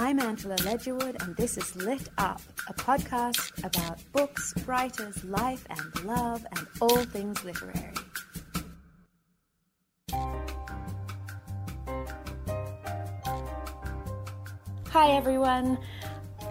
[0.00, 6.04] I'm Angela Ledgerwood, and this is Lit Up, a podcast about books, writers, life, and
[6.04, 7.94] love, and all things literary.
[14.90, 15.78] Hi, everyone.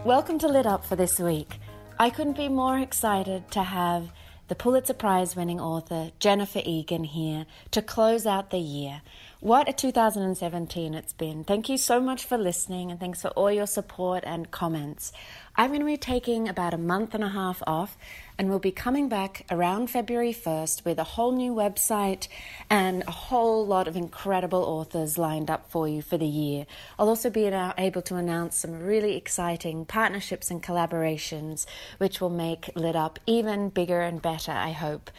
[0.04, 1.58] Welcome to Lit Up for this week.
[1.98, 4.12] I couldn't be more excited to have
[4.50, 9.02] the Pulitzer Prize winning author Jennifer Egan here to close out the year.
[9.40, 11.44] What a 2017 it's been.
[11.44, 15.12] Thank you so much for listening and thanks for all your support and comments.
[15.56, 18.00] I'm going to be taking about a month and a half off
[18.40, 22.28] and we'll be coming back around February 1st with a whole new website
[22.68, 26.66] and a whole lot of incredible authors lined up for you for the year.
[26.98, 31.68] I'll also be able to announce some really exciting partnerships and collaborations
[32.00, 35.12] which will make Lit Up even bigger and better, I hope.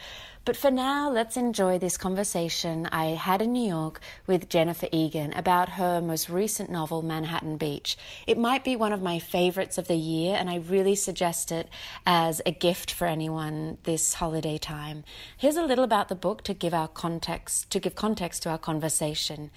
[0.48, 5.34] But for now, let's enjoy this conversation I had in New York with Jennifer Egan
[5.34, 7.98] about her most recent novel, Manhattan Beach.
[8.26, 11.68] It might be one of my favorites of the year, and I really suggest it
[12.06, 15.04] as a gift for anyone this holiday time.
[15.36, 18.56] Here's a little about the book to give our context, to give context to our
[18.56, 19.50] conversation.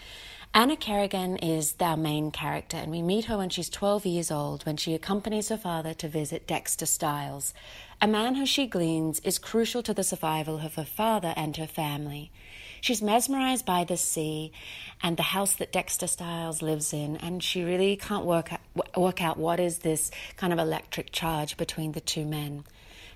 [0.53, 4.65] Anna Kerrigan is our main character, and we meet her when she's 12 years old
[4.65, 7.53] when she accompanies her father to visit Dexter Styles.
[8.01, 11.67] A man who she gleans is crucial to the survival of her father and her
[11.67, 12.33] family.
[12.81, 14.51] She's mesmerized by the sea
[15.01, 19.21] and the house that Dexter Styles lives in, and she really can't work out, work
[19.21, 22.65] out what is this kind of electric charge between the two men.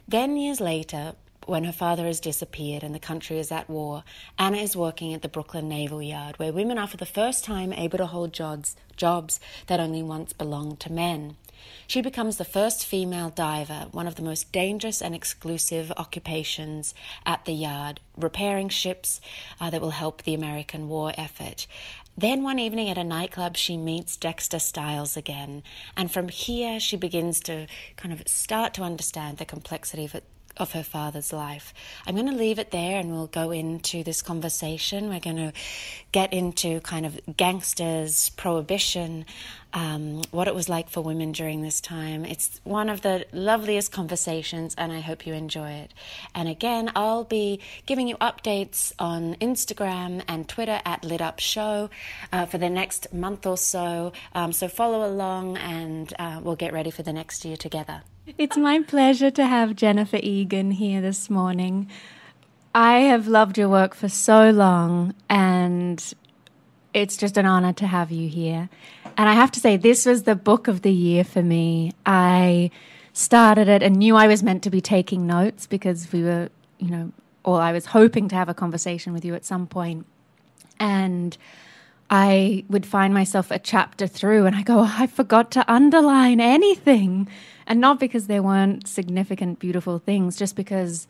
[0.07, 1.15] Then, years later,
[1.47, 4.03] when her father has disappeared and the country is at war,
[4.37, 7.73] Anna is working at the Brooklyn Naval Yard, where women are for the first time
[7.73, 11.37] able to hold jobs, jobs that only once belonged to men.
[11.87, 16.93] She becomes the first female diver, one of the most dangerous and exclusive occupations
[17.25, 19.21] at the yard, repairing ships
[19.59, 21.67] uh, that will help the American war effort.
[22.17, 25.63] Then one evening at a nightclub, she meets Dexter Styles again.
[25.97, 27.67] And from here, she begins to
[27.97, 30.23] kind of start to understand the complexity of it,
[30.57, 31.73] of her father's life.
[32.05, 35.09] I'm going to leave it there and we'll go into this conversation.
[35.09, 35.53] We're going to
[36.11, 39.25] get into kind of gangsters, prohibition,
[39.75, 42.23] um, what it was like for women during this time.
[42.25, 45.93] It's one of the loveliest conversations, and I hope you enjoy it.
[46.33, 51.89] And again, I'll be giving you updates on Instagram and Twitter at Lit Up Show
[52.31, 54.13] uh, for the next month or so.
[54.33, 58.01] Um, so follow along, and uh, we'll get ready for the next year together.
[58.37, 61.89] It's my pleasure to have Jennifer Egan here this morning.
[62.73, 66.01] I have loved your work for so long, and
[66.93, 68.69] it's just an honor to have you here.
[69.17, 71.93] And I have to say, this was the book of the year for me.
[72.05, 72.71] I
[73.13, 76.49] started it and knew I was meant to be taking notes because we were,
[76.79, 77.11] you know,
[77.43, 80.05] or I was hoping to have a conversation with you at some point.
[80.79, 81.37] And
[82.09, 86.41] I would find myself a chapter through and I go, oh, I forgot to underline
[86.41, 87.29] anything.
[87.65, 91.07] And not because there weren't significant, beautiful things, just because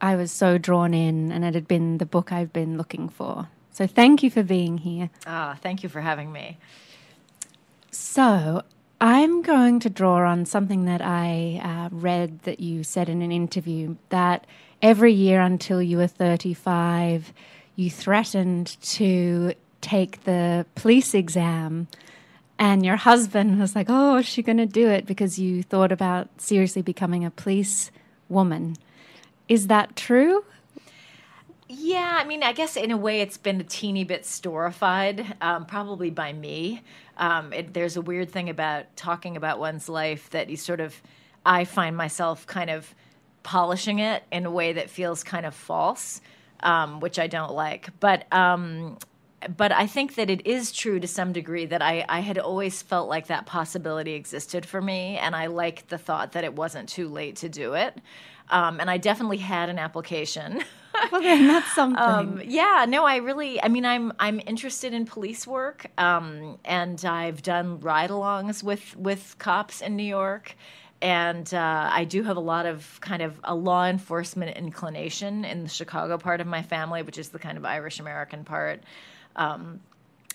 [0.00, 3.48] I was so drawn in and it had been the book I've been looking for.
[3.70, 5.10] So thank you for being here.
[5.26, 6.58] Ah, thank you for having me.
[7.94, 8.62] So
[9.00, 13.30] I'm going to draw on something that I uh, read that you said in an
[13.30, 14.48] interview that
[14.82, 17.32] every year until you were 35,
[17.76, 21.86] you threatened to take the police exam
[22.58, 25.92] and your husband was like, "Oh, is she going to do it?" Because you thought
[25.92, 27.92] about seriously becoming a police
[28.28, 28.76] woman.
[29.48, 30.44] Is that true?
[31.66, 35.64] Yeah, I mean, I guess in a way it's been a teeny bit storified, um,
[35.64, 36.82] probably by me.
[37.16, 41.00] Um, it, there's a weird thing about talking about one's life that you sort of,
[41.46, 42.94] I find myself kind of
[43.42, 46.20] polishing it in a way that feels kind of false,
[46.60, 47.88] um, which I don't like.
[47.98, 48.98] But um,
[49.56, 52.80] but I think that it is true to some degree that I, I had always
[52.80, 56.88] felt like that possibility existed for me, and I liked the thought that it wasn't
[56.88, 58.00] too late to do it.
[58.50, 60.62] Um, and I definitely had an application.
[61.10, 61.98] well, then that's something.
[61.98, 67.04] Um, yeah, no, I really, I mean, I'm I'm interested in police work, um, and
[67.04, 70.56] I've done ride-alongs with with cops in New York,
[71.02, 75.64] and uh, I do have a lot of kind of a law enforcement inclination in
[75.64, 78.82] the Chicago part of my family, which is the kind of Irish American part.
[79.36, 79.80] Um,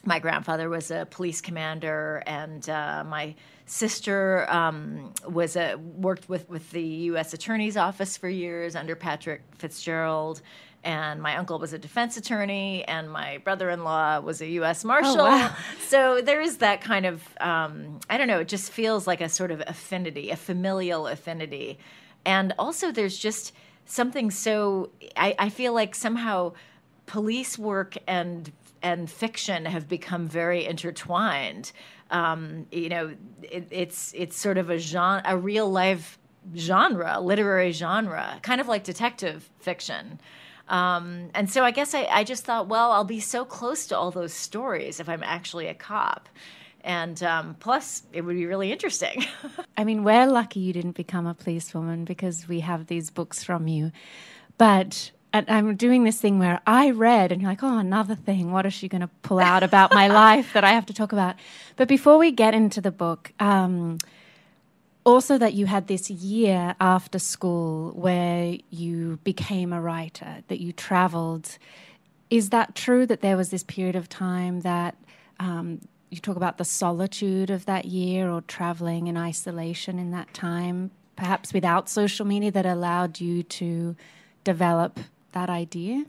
[0.05, 3.35] my grandfather was a police commander, and uh, my
[3.65, 7.33] sister um, was a worked with with the U.S.
[7.33, 10.41] Attorney's Office for years under Patrick Fitzgerald.
[10.81, 14.85] And my uncle was a defense attorney, and my brother-in-law was a U.S.
[14.85, 15.19] Marshal.
[15.19, 15.55] Oh, wow.
[15.81, 18.39] So there is that kind of um, I don't know.
[18.39, 21.79] It just feels like a sort of affinity, a familial affinity,
[22.25, 23.51] and also there's just
[23.85, 26.53] something so I, I feel like somehow
[27.07, 28.51] police work and
[28.81, 31.71] and fiction have become very intertwined.
[32.11, 36.17] Um, you know, it, it's it's sort of a genre, a real life
[36.55, 40.19] genre, literary genre, kind of like detective fiction.
[40.67, 43.97] Um, and so I guess I, I, just thought, well, I'll be so close to
[43.97, 46.29] all those stories if I'm actually a cop.
[46.81, 49.25] And um, plus, it would be really interesting.
[49.77, 53.67] I mean, we're lucky you didn't become a policewoman because we have these books from
[53.67, 53.91] you.
[54.59, 58.51] But I'm doing this thing where I read, and you're like, oh, another thing.
[58.51, 61.11] What is she going to pull out about my life that I have to talk
[61.11, 61.35] about?
[61.75, 63.99] But before we get into the book, um,
[65.05, 70.73] also that you had this year after school where you became a writer, that you
[70.73, 71.57] traveled.
[72.29, 74.95] Is that true that there was this period of time that
[75.39, 80.33] um, you talk about the solitude of that year or traveling in isolation in that
[80.33, 83.95] time, perhaps without social media, that allowed you to
[84.43, 84.99] develop
[85.33, 86.05] that idea?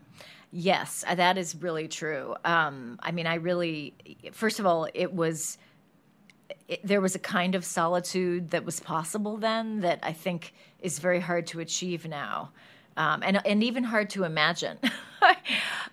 [0.52, 2.34] Yes, uh, that is really true.
[2.44, 3.94] Um, I mean, I really,
[4.32, 5.58] first of all, it was
[6.66, 10.98] it, there was a kind of solitude that was possible then that I think is
[10.98, 12.50] very hard to achieve now,
[12.96, 14.78] um, and and even hard to imagine.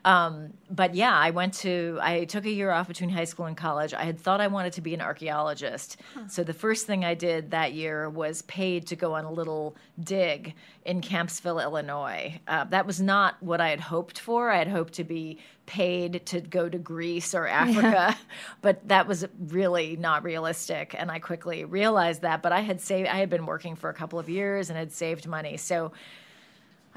[0.05, 3.55] um, but yeah, I went to I took a year off between high school and
[3.55, 3.93] college.
[3.93, 6.27] I had thought I wanted to be an archaeologist, huh.
[6.27, 9.75] so the first thing I did that year was paid to go on a little
[9.99, 10.53] dig
[10.85, 12.39] in Kampsville, Illinois.
[12.47, 14.49] Uh, that was not what I had hoped for.
[14.49, 18.15] I had hoped to be paid to go to Greece or Africa, yeah.
[18.61, 20.95] but that was really not realistic.
[20.97, 22.41] And I quickly realized that.
[22.41, 24.91] But I had saved, I had been working for a couple of years and had
[24.91, 25.57] saved money.
[25.57, 25.91] So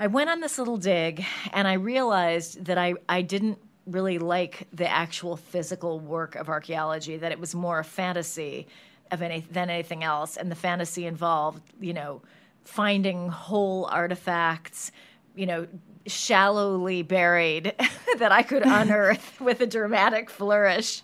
[0.01, 4.67] I went on this little dig and I realized that I, I didn't really like
[4.73, 8.67] the actual physical work of archaeology, that it was more a fantasy
[9.11, 10.39] of any, than anything else.
[10.39, 12.23] And the fantasy involved, you know,
[12.65, 14.91] finding whole artifacts,
[15.35, 15.67] you know,
[16.07, 17.75] shallowly buried
[18.19, 21.03] that I could unearth with a dramatic flourish.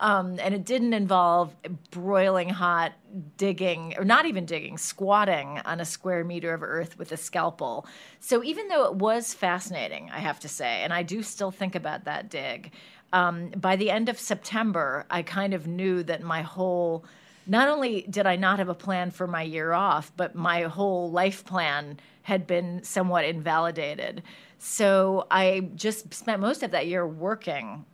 [0.00, 1.54] Um, and it didn't involve
[1.90, 2.92] broiling hot
[3.36, 7.86] digging, or not even digging, squatting on a square meter of earth with a scalpel.
[8.20, 11.74] So even though it was fascinating, I have to say, and I do still think
[11.74, 12.72] about that dig,
[13.12, 17.04] um, by the end of September, I kind of knew that my whole
[17.46, 21.10] not only did I not have a plan for my year off, but my whole
[21.10, 24.22] life plan had been somewhat invalidated.
[24.58, 27.84] So I just spent most of that year working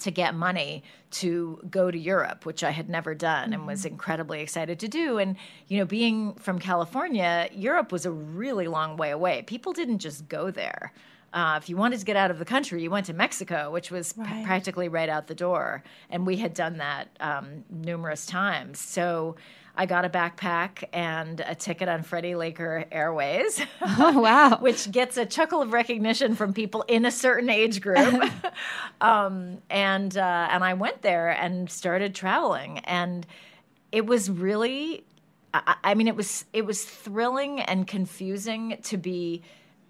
[0.00, 3.94] to get money to go to Europe, which I had never done and was mm-hmm.
[3.94, 5.18] incredibly excited to do.
[5.18, 5.36] And,
[5.68, 9.42] you know, being from California, Europe was a really long way away.
[9.42, 10.92] People didn't just go there.
[11.34, 13.90] Uh, if you wanted to get out of the country, you went to Mexico, which
[13.90, 14.26] was right.
[14.26, 15.82] p- practically right out the door.
[16.08, 18.78] And we had done that um, numerous times.
[18.78, 19.36] So
[19.80, 23.62] I got a backpack and a ticket on Freddie Laker Airways.
[23.80, 24.58] Oh, wow.
[24.60, 28.30] which gets a chuckle of recognition from people in a certain age group.
[29.00, 32.80] um, and, uh, and I went there and started traveling.
[32.80, 33.26] And
[33.90, 35.02] it was really,
[35.54, 39.40] I, I mean, it was, it was thrilling and confusing to be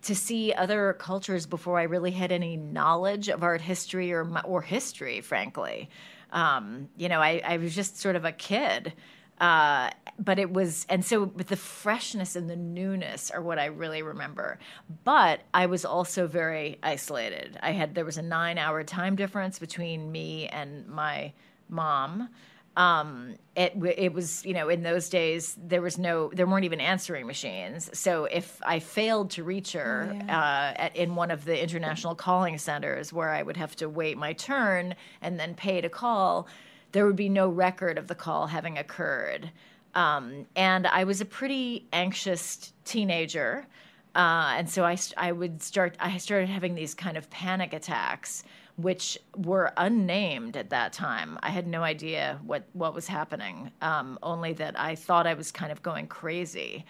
[0.03, 4.63] to see other cultures before I really had any knowledge of art history or or
[4.63, 5.91] history, frankly.
[6.33, 8.95] Um, you know, I, I, was just sort of a kid.
[9.41, 13.67] Uh, but it was, and so with the freshness and the newness are what I
[13.67, 14.59] really remember.
[15.05, 17.59] But I was also very isolated.
[17.63, 21.33] I had, there was a nine hour time difference between me and my
[21.71, 22.29] mom
[22.77, 26.81] um, it it was you know in those days there was no there weren't even
[26.81, 27.91] answering machines.
[27.99, 30.39] So if I failed to reach her oh, yeah.
[30.39, 34.17] uh, at, in one of the international calling centers where I would have to wait
[34.17, 36.47] my turn and then pay to call,
[36.93, 39.51] there would be no record of the call having occurred.
[39.95, 43.67] Um, and I was a pretty anxious teenager.
[44.15, 48.45] Uh, and so I, I would start, I started having these kind of panic attacks
[48.77, 51.39] which were unnamed at that time.
[51.43, 55.53] I had no idea what, what was happening, um, only that I thought I was
[55.53, 56.85] kind of going crazy.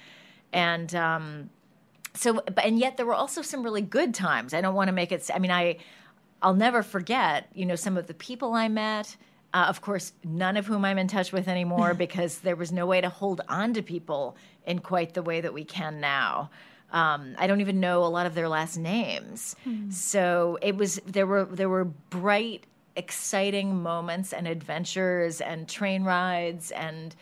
[0.52, 1.50] And um,
[2.14, 4.54] so, and yet there were also some really good times.
[4.54, 5.78] I don't want to make it, I mean, I,
[6.42, 9.16] I'll never forget, you know, some of the people I met.
[9.52, 12.86] Uh, of course, none of whom I'm in touch with anymore because there was no
[12.86, 16.50] way to hold on to people in quite the way that we can now.
[16.92, 19.54] Um, I don't even know a lot of their last names.
[19.66, 19.92] Mm.
[19.92, 22.64] So it was there were there were bright,
[22.96, 27.14] exciting moments and adventures and train rides and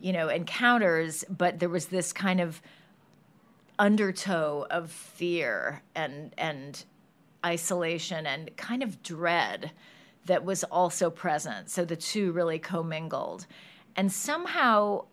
[0.00, 2.60] you know encounters, but there was this kind of
[3.78, 6.84] undertow of fear and and
[7.44, 9.70] isolation and kind of dread
[10.26, 11.70] that was also present.
[11.70, 13.46] So the two really commingled.
[13.96, 15.04] And somehow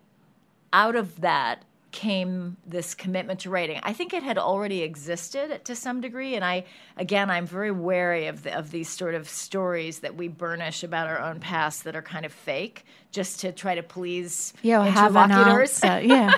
[0.74, 3.79] out of that came this commitment to writing.
[3.83, 6.65] I think it had already existed to some degree, and I,
[6.98, 11.07] again, I'm very wary of the, of these sort of stories that we burnish about
[11.07, 15.79] our own past that are kind of fake, just to try to please yeah, interlocutors.
[15.83, 16.33] Have yeah.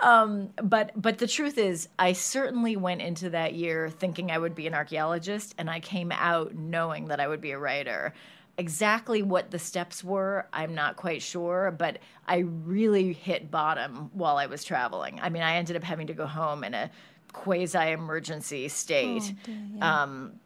[0.00, 4.54] um, but but the truth is, I certainly went into that year thinking I would
[4.54, 8.14] be an archaeologist, and I came out knowing that I would be a writer.
[8.58, 14.38] Exactly what the steps were, I'm not quite sure, but I really hit bottom while
[14.38, 15.20] I was traveling.
[15.20, 16.90] I mean, I ended up having to go home in a
[17.32, 19.22] quasi emergency state.
[19.24, 20.02] Oh, dear, yeah.
[20.02, 20.40] um,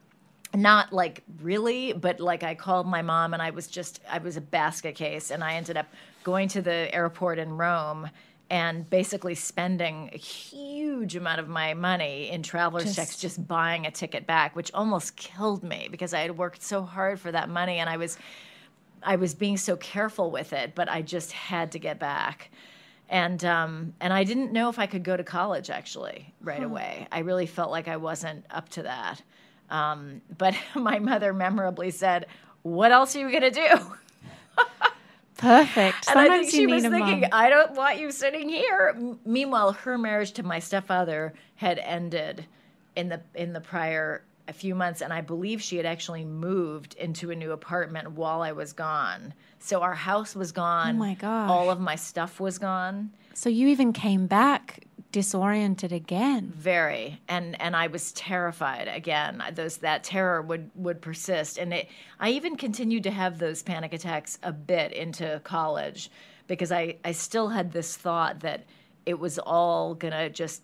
[0.53, 4.35] not like really, but like I called my mom and I was just, I was
[4.35, 5.87] a basket case and I ended up
[6.23, 8.09] going to the airport in Rome
[8.51, 13.87] and basically spending a huge amount of my money in traveler's just, checks just buying
[13.87, 17.49] a ticket back which almost killed me because i had worked so hard for that
[17.49, 18.17] money and i was
[19.01, 22.51] i was being so careful with it but i just had to get back.
[23.09, 26.65] And um, and i didn't know if i could go to college actually right huh.
[26.65, 27.07] away.
[27.11, 29.21] I really felt like i wasn't up to that.
[29.69, 32.27] Um, but my mother memorably said
[32.61, 34.63] what else are you going to do
[35.41, 36.07] Perfect.
[36.07, 38.93] and Sometimes I think she was thinking, I don't want you sitting here.
[38.95, 42.45] M- meanwhile, her marriage to my stepfather had ended
[42.95, 46.93] in the in the prior a few months, and I believe she had actually moved
[46.95, 49.33] into a new apartment while I was gone.
[49.59, 50.95] So our house was gone.
[50.95, 51.49] Oh my god!
[51.49, 53.11] All of my stuff was gone.
[53.33, 56.53] So you even came back disoriented again.
[56.55, 59.43] Very, and and I was terrified again.
[59.53, 61.89] Those that terror would would persist, and it.
[62.19, 66.09] I even continued to have those panic attacks a bit into college,
[66.47, 68.65] because I I still had this thought that
[69.05, 70.61] it was all gonna just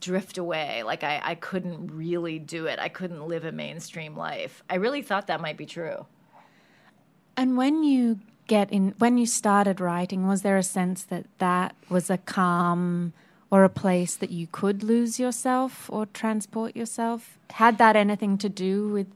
[0.00, 0.82] drift away.
[0.82, 2.78] Like I I couldn't really do it.
[2.78, 4.62] I couldn't live a mainstream life.
[4.68, 6.06] I really thought that might be true.
[7.36, 11.74] And when you get in when you started writing was there a sense that that
[11.88, 13.12] was a calm
[13.52, 17.38] or a place that you could lose yourself or transport yourself?
[17.50, 19.08] Had that anything to do with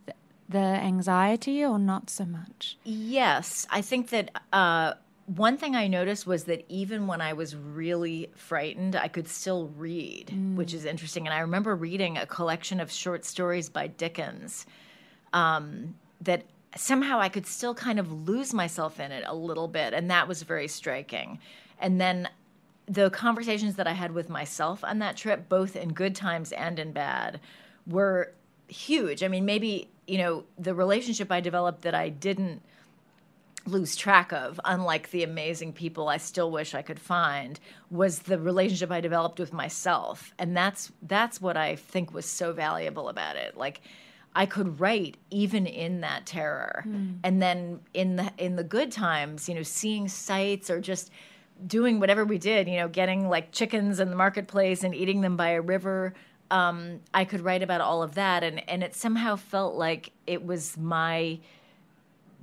[0.46, 2.76] the anxiety or not so much?
[2.84, 3.66] Yes.
[3.70, 4.92] I think that uh,
[5.24, 9.68] one thing I noticed was that even when I was really frightened, I could still
[9.74, 10.54] read, mm.
[10.54, 11.26] which is interesting.
[11.26, 14.66] And I remember reading a collection of short stories by Dickens
[15.32, 16.42] um, that
[16.76, 19.94] somehow I could still kind of lose myself in it a little bit.
[19.94, 21.38] And that was very striking.
[21.80, 22.28] And then
[22.86, 26.78] the conversations that I had with myself on that trip, both in good times and
[26.78, 27.40] in bad,
[27.86, 28.32] were
[28.68, 29.22] huge.
[29.22, 32.62] I mean, maybe, you know, the relationship I developed that I didn't
[33.66, 37.58] lose track of, unlike the amazing people I still wish I could find,
[37.90, 40.32] was the relationship I developed with myself.
[40.38, 43.56] And that's that's what I think was so valuable about it.
[43.56, 43.80] Like
[44.34, 46.84] I could write even in that terror.
[46.86, 47.18] Mm.
[47.24, 51.10] And then in the in the good times, you know, seeing sights or just
[51.64, 55.36] doing whatever we did, you know, getting like chickens in the marketplace and eating them
[55.36, 56.14] by a river.
[56.50, 60.44] Um, I could write about all of that, and and it somehow felt like it
[60.44, 61.38] was my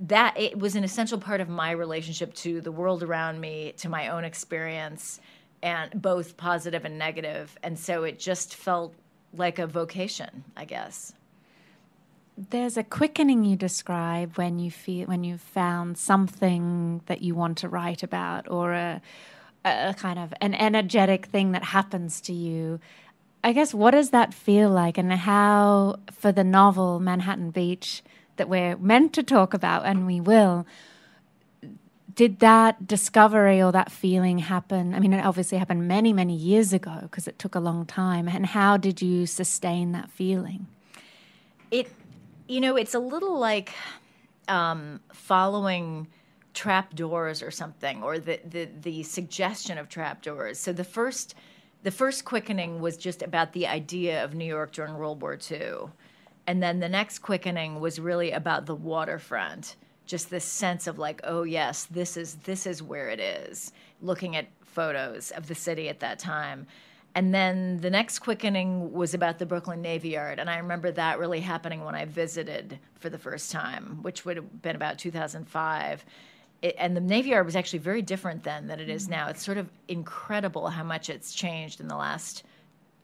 [0.00, 3.88] that it was an essential part of my relationship to the world around me, to
[3.88, 5.20] my own experience,
[5.62, 7.56] and both positive and negative.
[7.62, 8.94] And so it just felt
[9.32, 11.14] like a vocation, I guess
[12.36, 17.58] there's a quickening you describe when you feel when you've found something that you want
[17.58, 19.00] to write about or a,
[19.64, 22.80] a kind of an energetic thing that happens to you.
[23.44, 24.98] I guess what does that feel like?
[24.98, 28.02] And how for the novel manhattan beach
[28.36, 30.66] that we're meant to talk about and we will
[32.14, 34.92] did that discovery or that feeling happen?
[34.92, 38.26] I mean it obviously happened many many years ago because it took a long time.
[38.26, 40.66] And how did you sustain that feeling?
[41.70, 41.90] It
[42.48, 43.72] you know, it's a little like
[44.48, 46.08] um, following
[46.52, 50.58] trapdoors or something, or the, the the suggestion of trapdoors.
[50.58, 51.34] So the first
[51.82, 55.90] the first quickening was just about the idea of New York during World War II,
[56.46, 59.76] And then the next quickening was really about the waterfront.
[60.06, 63.72] Just this sense of like, oh yes, this is this is where it is.
[64.02, 66.66] Looking at photos of the city at that time.
[67.14, 70.40] And then the next quickening was about the Brooklyn Navy Yard.
[70.40, 74.36] And I remember that really happening when I visited for the first time, which would
[74.36, 76.04] have been about 2005.
[76.62, 79.28] It, and the Navy Yard was actually very different then than it is now.
[79.28, 82.42] It's sort of incredible how much it's changed in the last,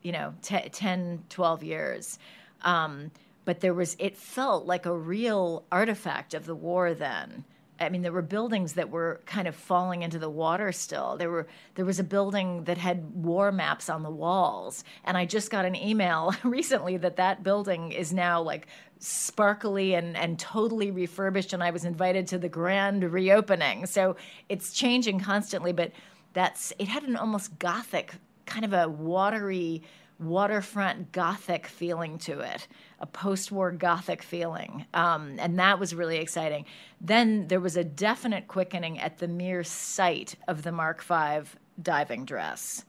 [0.03, 2.19] you know, t- 10, 12 years.
[2.63, 3.13] Um,
[3.45, 7.45] but there was, it felt like a real artifact of the war then.
[7.81, 11.17] I mean, there were buildings that were kind of falling into the water still.
[11.17, 11.47] There were
[11.77, 15.65] there was a building that had war maps on the walls, and I just got
[15.65, 18.67] an email recently that that building is now like
[18.99, 23.87] sparkly and and totally refurbished, and I was invited to the grand reopening.
[23.87, 24.17] So
[24.49, 25.93] it's changing constantly, but
[26.35, 29.83] that's it had an almost gothic kind of a watery
[30.21, 32.69] waterfront gothic feeling to it,
[33.01, 34.85] a post war gothic feeling.
[34.95, 36.67] Um, and that was really exciting.
[37.01, 41.51] Then there was a definite quickening at the mere sight of the Mark V
[41.83, 42.85] diving dress.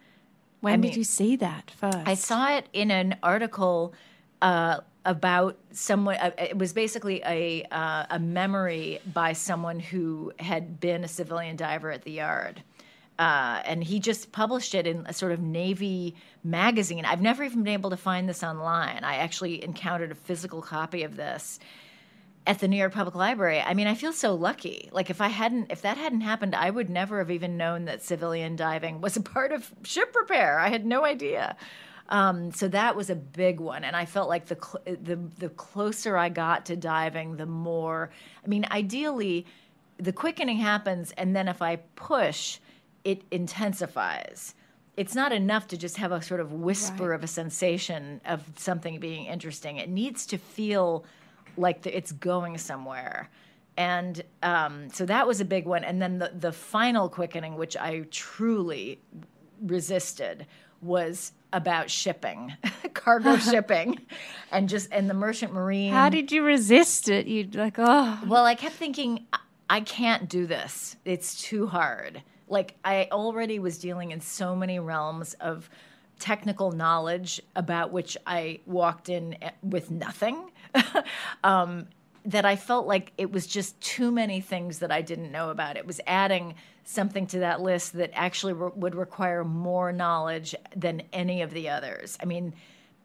[0.59, 1.97] When I mean, did you see that first?
[2.05, 3.93] I saw it in an article
[4.41, 6.17] uh, about someone.
[6.17, 11.55] Uh, it was basically a uh, a memory by someone who had been a civilian
[11.55, 12.61] diver at the yard,
[13.21, 17.05] uh, and he just published it in a sort of Navy magazine.
[17.05, 19.03] I've never even been able to find this online.
[19.03, 21.59] I actually encountered a physical copy of this
[22.47, 23.61] at the New York Public Library.
[23.61, 24.89] I mean, I feel so lucky.
[24.91, 28.01] Like if I hadn't, if that hadn't happened, I would never have even known that
[28.01, 30.57] civilian diving was a part of ship repair.
[30.57, 31.55] I had no idea.
[32.09, 35.49] Um, so that was a big one, and I felt like the cl- the the
[35.49, 38.09] closer I got to diving, the more.
[38.43, 39.45] I mean, ideally,
[39.97, 42.57] the quickening happens, and then if I push,
[43.03, 44.55] it intensifies.
[44.97, 47.15] It's not enough to just have a sort of whisper right.
[47.15, 49.77] of a sensation of something being interesting.
[49.77, 51.05] It needs to feel
[51.57, 53.29] like the, it's going somewhere.
[53.77, 55.83] And um, so that was a big one.
[55.83, 58.99] And then the, the final quickening, which I truly
[59.61, 60.45] resisted,
[60.81, 62.53] was about shipping,
[62.93, 63.99] cargo shipping,
[64.51, 65.91] and just and the merchant marine.
[65.91, 67.27] How did you resist it?
[67.27, 68.19] You'd like, oh.
[68.27, 69.25] Well, I kept thinking,
[69.69, 70.97] I can't do this.
[71.05, 72.21] It's too hard.
[72.51, 75.69] Like I already was dealing in so many realms of
[76.19, 80.51] technical knowledge about which I walked in with nothing.
[81.43, 81.87] um,
[82.25, 85.77] that I felt like it was just too many things that I didn't know about.
[85.77, 91.03] It was adding something to that list that actually re- would require more knowledge than
[91.13, 92.17] any of the others.
[92.21, 92.53] I mean,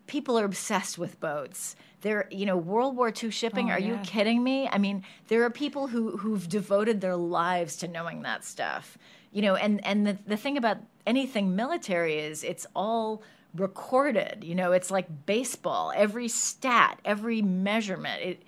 [0.06, 1.76] people are obsessed with boats.
[2.02, 3.70] There, you know, World War II shipping.
[3.70, 3.88] Oh, are yeah.
[3.88, 4.68] you kidding me?
[4.68, 8.98] I mean, there are people who who've devoted their lives to knowing that stuff
[9.37, 13.22] you know and and the, the thing about anything military is it's all
[13.55, 18.42] recorded you know it's like baseball every stat every measurement it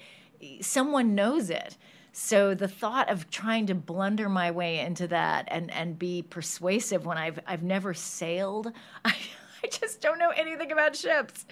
[0.61, 1.77] someone knows it.
[2.12, 7.07] So the thought of trying to blunder my way into that and and be persuasive
[7.07, 8.72] when i've i've never sailed
[9.05, 9.14] i,
[9.62, 11.46] I just don't know anything about ships.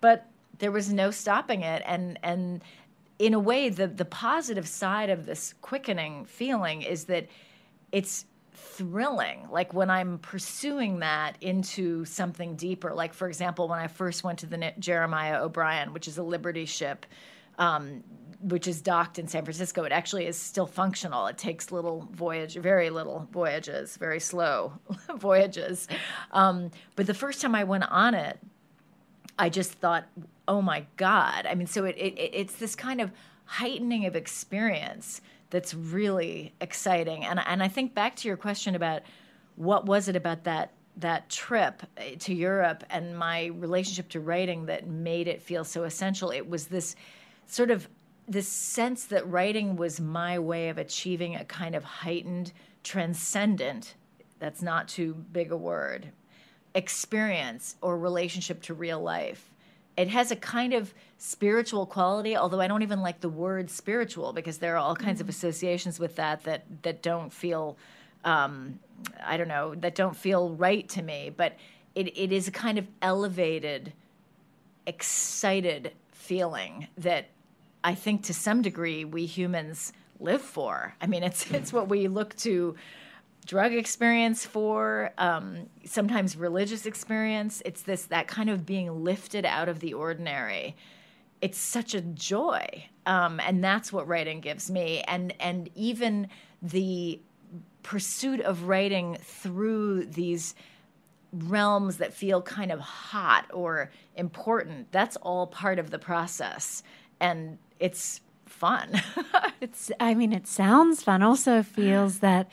[0.00, 0.26] But
[0.58, 1.82] there was no stopping it.
[1.84, 2.62] And and
[3.18, 7.26] in a way the the positive side of this quickening feeling is that
[7.92, 8.24] it's
[8.56, 12.92] thrilling like when i'm pursuing that into something deeper.
[12.94, 16.64] Like for example when i first went to the jeremiah o'brien which is a liberty
[16.64, 17.04] ship
[17.58, 18.02] um,
[18.40, 21.26] which is docked in san francisco it actually is still functional.
[21.26, 24.72] It takes little voyage very little voyages very slow
[25.16, 25.86] voyages.
[26.32, 28.38] Um, but the first time i went on it
[29.38, 30.06] i just thought
[30.48, 31.46] oh my god.
[31.46, 33.10] I mean so it, it it's this kind of
[33.44, 37.24] heightening of experience that's really exciting.
[37.24, 39.02] And and I think back to your question about
[39.56, 44.66] what was it about that that trip eh, to Europe and my relationship to writing
[44.66, 46.30] that made it feel so essential.
[46.30, 46.96] It was this
[47.46, 47.88] sort of
[48.28, 53.94] this sense that writing was my way of achieving a kind of heightened, transcendent,
[54.38, 56.10] that's not too big a word,
[56.74, 59.52] experience or relationship to real life
[59.96, 64.32] it has a kind of spiritual quality although i don't even like the word spiritual
[64.32, 65.30] because there are all kinds of mm.
[65.30, 67.76] associations with that that that don't feel
[68.24, 68.78] um,
[69.24, 71.54] i don't know that don't feel right to me but
[71.94, 73.92] it, it is a kind of elevated
[74.86, 77.26] excited feeling that
[77.82, 82.08] i think to some degree we humans live for i mean it's it's what we
[82.08, 82.74] look to
[83.46, 89.68] drug experience for um, sometimes religious experience it's this that kind of being lifted out
[89.68, 90.76] of the ordinary
[91.40, 92.66] it's such a joy
[93.06, 96.28] um, and that's what writing gives me and and even
[96.60, 97.20] the
[97.86, 100.56] pursuit of writing through these
[101.32, 104.90] realms that feel kind of hot or important.
[104.92, 106.82] That's all part of the process.
[107.20, 109.00] And it's fun.
[109.60, 111.22] it's I mean it sounds fun.
[111.22, 112.50] Also feels that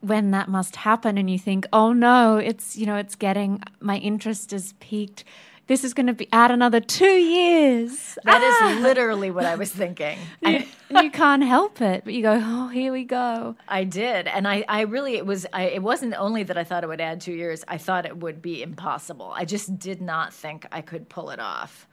[0.00, 3.96] when that must happen and you think, "Oh no, it's you know, it's getting my
[3.98, 5.24] interest is peaked."
[5.68, 8.16] This is going to be add another two years.
[8.24, 8.70] That ah!
[8.70, 10.18] is literally what I was thinking.
[10.42, 14.48] you, you can't help it, but you go, "Oh, here we go." I did, and
[14.48, 17.20] I, I really, it was, I, it wasn't only that I thought it would add
[17.20, 17.64] two years.
[17.68, 19.30] I thought it would be impossible.
[19.34, 21.86] I just did not think I could pull it off.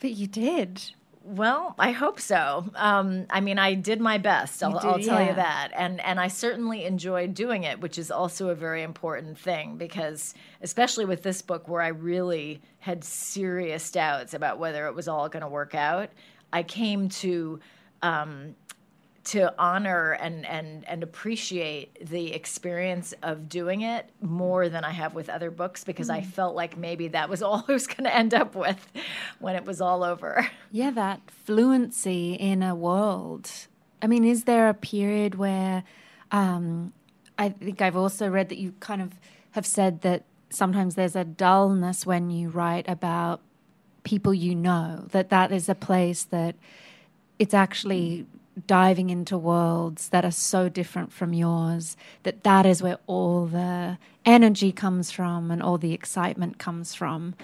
[0.00, 0.82] But you did.
[1.24, 2.64] Well, I hope so.
[2.74, 4.62] Um, I mean, I did my best.
[4.62, 5.28] I'll, did, I'll tell yeah.
[5.28, 9.38] you that, and and I certainly enjoyed doing it, which is also a very important
[9.38, 14.94] thing because, especially with this book, where I really had serious doubts about whether it
[14.94, 16.10] was all going to work out,
[16.52, 17.60] I came to
[18.02, 18.56] um,
[19.24, 25.14] to honor and and and appreciate the experience of doing it more than I have
[25.14, 26.14] with other books because mm.
[26.14, 28.84] I felt like maybe that was all I was going to end up with
[29.38, 30.48] when it was all over.
[30.70, 33.50] Yeah, that fluency in a world.
[34.00, 35.84] I mean, is there a period where
[36.32, 36.92] um,
[37.38, 39.12] I think I've also read that you kind of
[39.52, 43.40] have said that sometimes there's a dullness when you write about
[44.02, 46.56] people you know that that is a place that
[47.38, 48.26] it's actually
[48.66, 53.98] diving into worlds that are so different from yours that that is where all the
[54.24, 57.34] energy comes from and all the excitement comes from.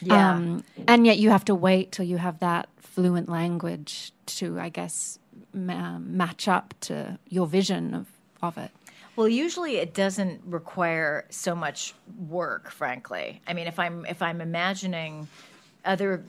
[0.00, 0.34] Yeah.
[0.34, 4.68] Um, and yet you have to wait till you have that fluent language to i
[4.68, 5.18] guess
[5.52, 8.06] ma- match up to your vision of,
[8.42, 8.70] of it.
[9.16, 11.94] Well, usually it doesn't require so much
[12.28, 13.40] work, frankly.
[13.48, 15.26] I mean, if I'm if I'm imagining
[15.84, 16.22] other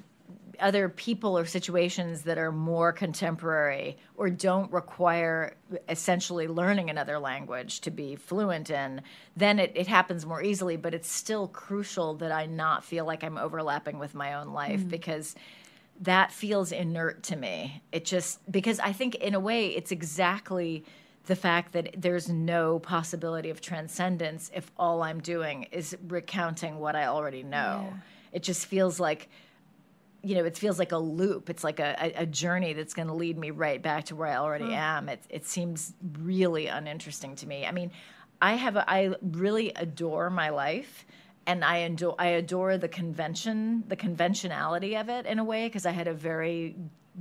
[0.62, 5.56] other people or situations that are more contemporary or don't require
[5.88, 9.02] essentially learning another language to be fluent in,
[9.36, 10.78] then it, it happens more easily.
[10.78, 14.82] But it's still crucial that I not feel like I'm overlapping with my own life
[14.82, 14.90] mm.
[14.90, 15.36] because
[16.02, 17.82] that feels inert to me.
[17.92, 20.86] It just, because I think in a way it's exactly
[21.26, 26.96] the fact that there's no possibility of transcendence if all I'm doing is recounting what
[26.96, 27.90] I already know.
[27.92, 27.98] Yeah.
[28.32, 29.30] It just feels like
[30.22, 31.50] you know, it feels like a loop.
[31.50, 34.36] It's like a, a, journey that's going to lead me right back to where I
[34.36, 34.76] already mm.
[34.76, 35.08] am.
[35.08, 37.66] It, it seems really uninteresting to me.
[37.66, 37.92] I mean,
[38.42, 41.06] I have a, I really adore my life,
[41.48, 45.86] and I adore I adore the convention, the conventionality of it in a way because
[45.86, 46.76] I had a very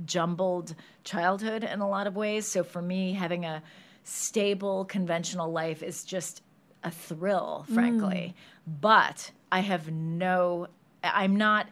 [0.05, 2.47] jumbled childhood in a lot of ways.
[2.47, 3.61] So for me, having a
[4.03, 6.41] stable, conventional life is just
[6.83, 8.35] a thrill, frankly.
[8.35, 8.81] Mm.
[8.81, 10.67] But I have no,
[11.03, 11.67] I'm not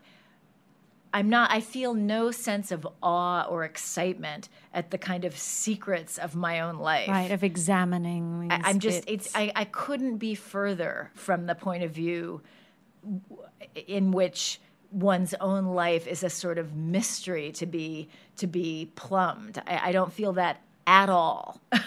[1.14, 6.18] I'm not, I feel no sense of awe or excitement at the kind of secrets
[6.18, 7.10] of my own life.
[7.10, 8.48] Right, of examining.
[8.52, 12.42] I, am just, it's, I, I couldn't be further from the point of view
[13.88, 14.60] in which
[14.92, 19.62] one's own life is a sort of mystery to be to be plumbed.
[19.68, 21.60] I, I don't feel that at all.
[21.72, 21.82] I,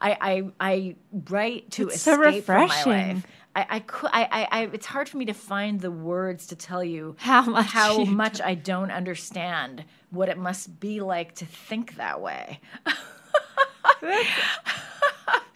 [0.00, 0.96] I I
[1.28, 2.82] write to it's escape so refreshing.
[2.82, 3.26] from my life.
[3.54, 6.82] I, I, could, I, I, it's hard for me to find the words to tell
[6.82, 11.96] you how much, how much I don't understand what it must be like to think
[11.96, 12.60] that way.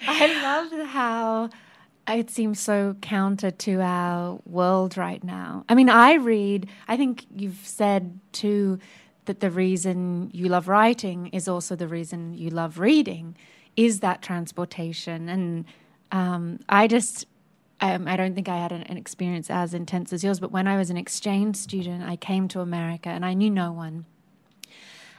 [0.09, 1.51] I love how
[2.09, 5.65] it seems so counter to our world right now.
[5.69, 8.79] I mean, I read, I think you've said too
[9.25, 13.37] that the reason you love writing is also the reason you love reading,
[13.77, 15.29] is that transportation.
[15.29, 15.65] And
[16.13, 17.27] um, I just,
[17.81, 20.67] um, I don't think I had an, an, experience as intense as yours, but when
[20.67, 24.07] I was an exchange student, I came to America and I knew no one.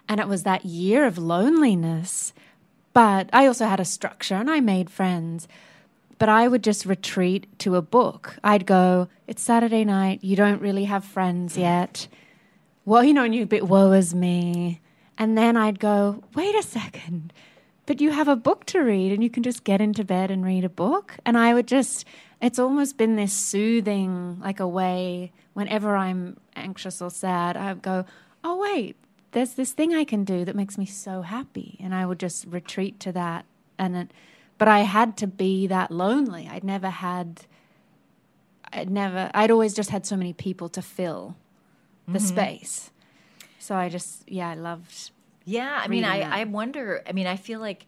[0.10, 2.34] And it was that year of loneliness.
[2.93, 5.48] But I also had a structure and I made friends.
[6.17, 8.38] But I would just retreat to a book.
[8.43, 10.24] I'd go, It's Saturday night.
[10.24, 12.08] You don't really have friends yet.
[12.86, 14.80] Well, you know, and you bit, woe is me.
[15.20, 17.34] And then I'd go, Wait a second.
[17.86, 20.43] But you have a book to read and you can just get into bed and
[20.43, 21.17] read a book.
[21.24, 22.06] And I would just
[22.41, 28.06] it's almost been this soothing, like a way whenever I'm anxious or sad, I go,
[28.43, 28.95] oh, wait,
[29.32, 31.80] there's this thing I can do that makes me so happy.
[31.82, 33.45] And I would just retreat to that.
[33.80, 34.12] And it,
[34.60, 36.47] but I had to be that lonely.
[36.47, 37.41] I'd never had,
[38.71, 41.36] I'd never, I'd always just had so many people to fill
[42.08, 42.28] the mm-hmm.
[42.28, 42.91] space.
[43.58, 45.10] So I just, yeah, I loved.
[45.43, 47.88] Yeah, I mean, I, I wonder, I mean, I feel like,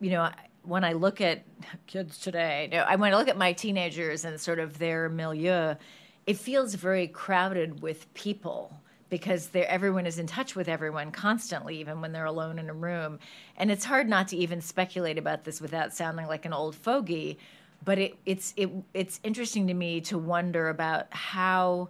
[0.00, 0.28] you know,
[0.62, 1.42] when I look at
[1.86, 5.08] kids today, you know, I when I look at my teenagers and sort of their
[5.08, 5.74] milieu,
[6.26, 8.72] it feels very crowded with people
[9.08, 13.18] because everyone is in touch with everyone constantly, even when they're alone in a room.
[13.56, 17.38] And it's hard not to even speculate about this without sounding like an old fogey.
[17.84, 21.88] but it, it's it, it's interesting to me to wonder about how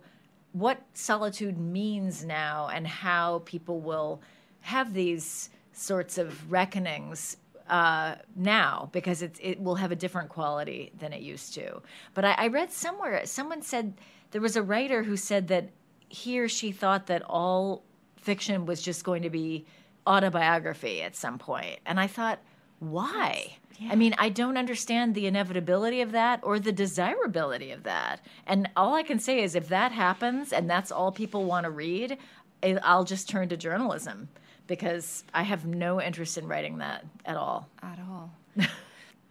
[0.52, 4.20] what solitude means now and how people will
[4.62, 7.37] have these sorts of reckonings
[7.70, 11.80] uh, now because it, it will have a different quality than it used to.
[12.14, 13.94] But I, I read somewhere, someone said
[14.33, 15.70] there was a writer who said that
[16.09, 17.85] he or she thought that all
[18.16, 19.64] fiction was just going to be
[20.06, 21.78] autobiography at some point.
[21.87, 22.40] And I thought,
[22.80, 23.56] why?
[23.78, 23.92] Yeah.
[23.92, 28.20] I mean, I don't understand the inevitability of that or the desirability of that.
[28.46, 31.70] And all I can say is if that happens and that's all people want to
[31.70, 32.18] read,
[32.83, 34.28] I'll just turn to journalism
[34.70, 37.68] because I have no interest in writing that at all.
[37.83, 38.30] At all.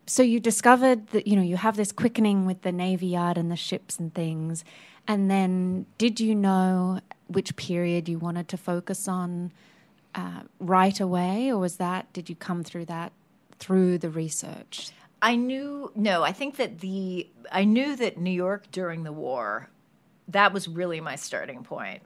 [0.05, 3.49] so you discovered that you know you have this quickening with the navy yard and
[3.49, 4.65] the ships and things
[5.07, 9.53] and then did you know which period you wanted to focus on
[10.13, 13.13] uh, right away or was that did you come through that
[13.59, 14.91] through the research?
[15.21, 19.69] I knew no, I think that the I knew that New York during the war
[20.27, 22.01] that was really my starting point.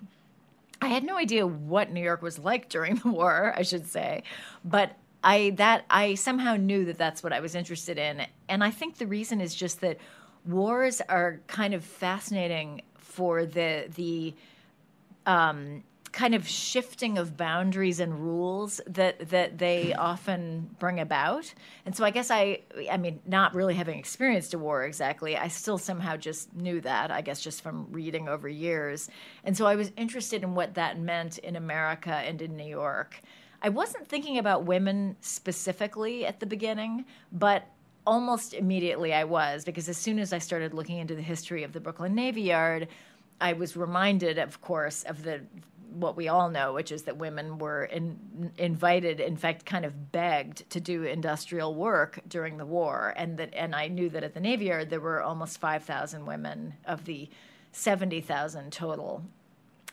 [0.83, 4.23] I had no idea what New York was like during the war, I should say,
[4.65, 8.71] but I that I somehow knew that that's what I was interested in, and I
[8.71, 9.97] think the reason is just that
[10.45, 14.35] wars are kind of fascinating for the the
[15.25, 19.99] um, kind of shifting of boundaries and rules that that they hmm.
[19.99, 21.53] often bring about.
[21.85, 25.49] And so I guess I I mean not really having experienced a war exactly, I
[25.49, 29.09] still somehow just knew that, I guess just from reading over years.
[29.43, 33.19] And so I was interested in what that meant in America and in New York.
[33.61, 37.65] I wasn't thinking about women specifically at the beginning, but
[38.05, 41.71] almost immediately I was because as soon as I started looking into the history of
[41.71, 42.89] the Brooklyn Navy Yard,
[43.39, 45.41] I was reminded, of course, of the
[45.93, 50.11] what we all know, which is that women were in, invited, in fact, kind of
[50.11, 54.33] begged to do industrial work during the war, and that and I knew that at
[54.33, 57.29] the Navy Yard there were almost five thousand women of the
[57.71, 59.23] seventy thousand total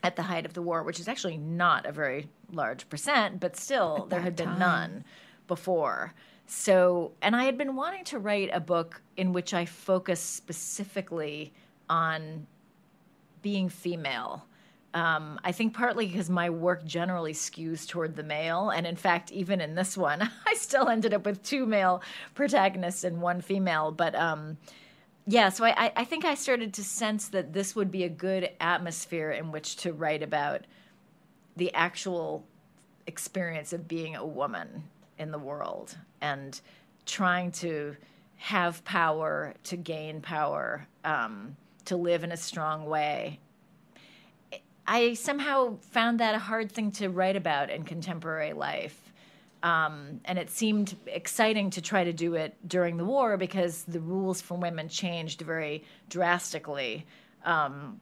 [0.02, 3.56] at the height of the war, which is actually not a very large percent, but
[3.56, 4.48] still there had time.
[4.48, 5.04] been none
[5.46, 6.14] before.
[6.46, 11.52] So, and I had been wanting to write a book in which I focus specifically
[11.88, 12.46] on
[13.42, 14.46] being female
[14.92, 18.70] um, I think partly because my work generally skews toward the male.
[18.70, 22.02] And in fact, even in this one, I still ended up with two male
[22.34, 23.92] protagonists and one female.
[23.92, 24.58] But um,
[25.26, 28.50] yeah, so I, I think I started to sense that this would be a good
[28.60, 30.66] atmosphere in which to write about
[31.56, 32.44] the actual
[33.06, 34.84] experience of being a woman
[35.18, 36.60] in the world and
[37.06, 37.96] trying to
[38.36, 43.38] have power, to gain power, um, to live in a strong way
[44.90, 49.00] I somehow found that a hard thing to write about in contemporary life.
[49.62, 54.00] Um, and it seemed exciting to try to do it during the war because the
[54.00, 57.06] rules for women changed very drastically.
[57.44, 58.00] Um,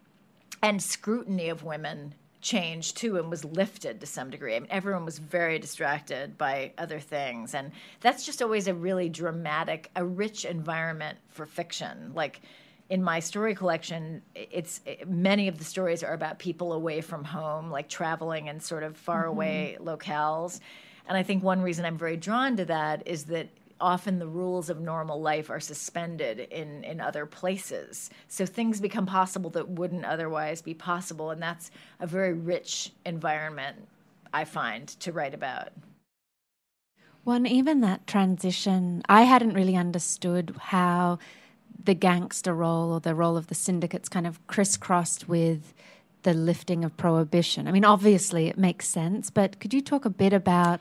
[0.62, 4.56] and scrutiny of women changed too and was lifted to some degree.
[4.56, 7.54] I mean, everyone was very distracted by other things.
[7.54, 12.12] And that's just always a really dramatic, a rich environment for fiction.
[12.14, 12.40] Like,
[12.90, 17.70] in my story collection, it's many of the stories are about people away from home,
[17.70, 19.30] like traveling in sort of far mm-hmm.
[19.30, 20.60] away locales.
[21.06, 23.48] And I think one reason I'm very drawn to that is that
[23.80, 28.10] often the rules of normal life are suspended in, in other places.
[28.26, 31.30] So things become possible that wouldn't otherwise be possible.
[31.30, 31.70] And that's
[32.00, 33.76] a very rich environment,
[34.32, 35.68] I find, to write about.
[37.24, 41.18] Well, and even that transition, I hadn't really understood how
[41.82, 45.74] the gangster role or the role of the syndicates kind of crisscrossed with
[46.22, 47.68] the lifting of prohibition.
[47.68, 50.80] I mean, obviously it makes sense, but could you talk a bit about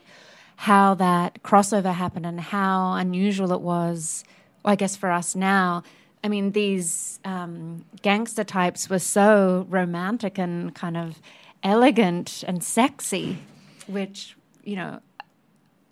[0.56, 4.24] how that crossover happened and how unusual it was,
[4.64, 5.84] well, I guess, for us now?
[6.24, 11.20] I mean, these um, gangster types were so romantic and kind of
[11.62, 13.38] elegant and sexy,
[13.86, 15.00] which, you know,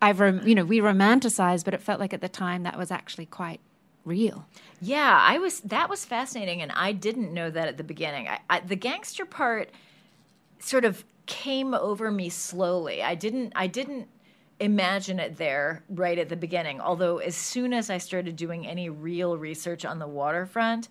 [0.03, 3.27] I've, you know, we romanticize, but it felt like at the time that was actually
[3.27, 3.61] quite
[4.07, 4.47] real.
[4.81, 5.61] Yeah, I was.
[5.61, 8.29] That was fascinating, and I didn't know that at the beginning.
[8.29, 9.71] I, I, the gangster part
[10.59, 13.03] sort of came over me slowly.
[13.03, 13.53] I didn't.
[13.57, 14.09] I didn't
[14.61, 16.81] imagine it there right at the beginning.
[16.81, 20.89] Although, as soon as I started doing any real research on the waterfront,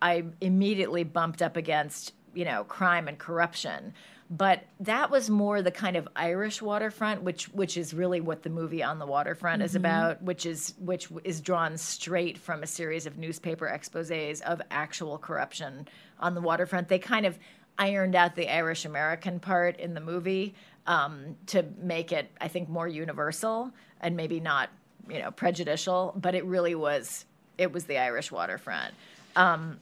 [0.00, 3.94] I immediately bumped up against you know crime and corruption
[4.30, 8.50] but that was more the kind of Irish waterfront, which which is really what the
[8.50, 9.66] movie On the Waterfront mm-hmm.
[9.66, 14.60] is about, which is which is drawn straight from a series of newspaper exposés of
[14.70, 15.88] actual corruption
[16.20, 16.88] on the waterfront.
[16.88, 17.38] They kind of
[17.78, 20.54] ironed out the Irish American part in the movie
[20.86, 24.68] um, to make it, I think, more universal and maybe not
[25.08, 27.24] you know prejudicial, but it really was
[27.56, 28.92] it was the Irish waterfront.
[29.36, 29.80] Um,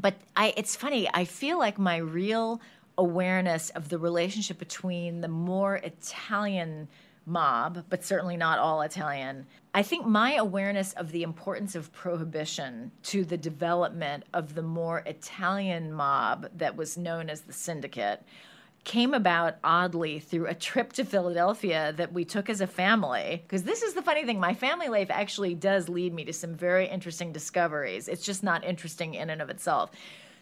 [0.00, 1.08] but I, it's funny.
[1.12, 2.60] I feel like my real
[3.00, 6.86] awareness of the relationship between the more Italian
[7.24, 9.46] mob, but certainly not all Italian.
[9.74, 14.98] I think my awareness of the importance of prohibition to the development of the more
[15.06, 18.22] Italian mob that was known as the syndicate
[18.84, 23.42] came about oddly through a trip to Philadelphia that we took as a family.
[23.46, 26.54] Because this is the funny thing my family life actually does lead me to some
[26.54, 28.08] very interesting discoveries.
[28.08, 29.90] It's just not interesting in and of itself.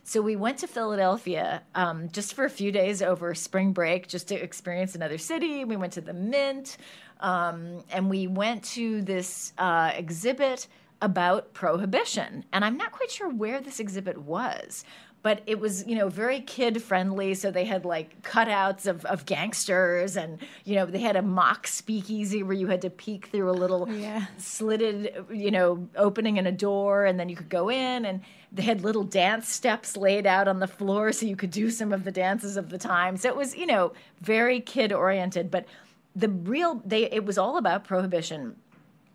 [0.09, 4.29] So we went to Philadelphia um, just for a few days over spring break, just
[4.29, 5.67] to experience another city.
[5.67, 6.79] We went to the Mint,
[7.21, 10.67] um, and we went to this uh, exhibit
[11.03, 12.47] about prohibition.
[12.55, 14.83] And I'm not quite sure where this exhibit was,
[15.23, 19.27] but it was you know very kid friendly so they had like cutouts of, of
[19.27, 23.51] gangsters and you know they had a mock speakeasy where you had to peek through
[23.51, 24.27] a little Oh, yeah.
[24.39, 28.21] slitted you know opening in a door and then you could go in and
[28.53, 31.93] they had little dance steps laid out on the floor so you could do some
[31.93, 35.67] of the dances of the time so it was you know very kid oriented but
[36.17, 38.57] the real they it was all about prohibition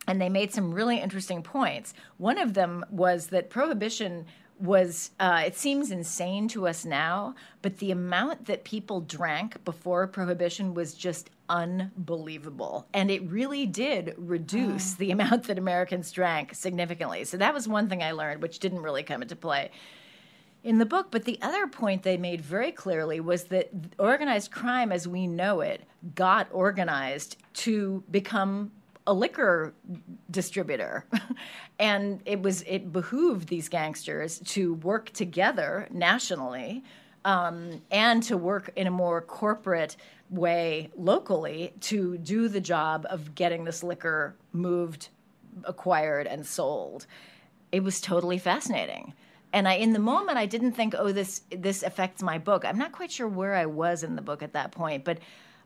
[0.06, 1.94] and they made some really interesting points.
[2.18, 4.26] One of them was that prohibition
[4.60, 10.08] was, uh, it seems insane to us now, but the amount that people drank before
[10.08, 12.88] prohibition was just unbelievable.
[12.94, 17.24] And it really did reduce the amount that Americans drank significantly.
[17.26, 19.72] So that was one thing I learned, which didn't really come into play
[20.64, 21.08] in the book.
[21.12, 25.62] But the other point they made very clearly was that organized crime as we know
[25.62, 25.84] it
[26.16, 28.72] got organized to become
[29.06, 29.74] a liquor
[30.32, 31.06] distributor.
[31.80, 36.84] and it was it behooved these gangsters to work together nationally
[37.26, 39.96] um, and to work in a more corporate
[40.30, 45.10] way locally to do the job of getting this liquor moved,
[45.64, 47.06] acquired, and sold.
[47.72, 49.14] It was totally fascinating.
[49.52, 52.78] And I, in the moment, I didn't think, "Oh, this this affects my book." I'm
[52.78, 55.20] not quite sure where I was in the book at that point, but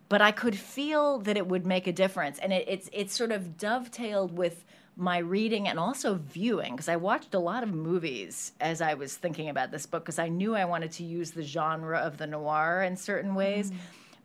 [0.10, 3.32] but I could feel that it would make a difference, and it, it's it's sort
[3.32, 4.66] of dovetailed with
[4.98, 9.16] my reading and also viewing because I watched a lot of movies as I was
[9.16, 12.26] thinking about this book because I knew I wanted to use the genre of the
[12.26, 13.70] noir in certain ways.
[13.70, 13.76] Mm.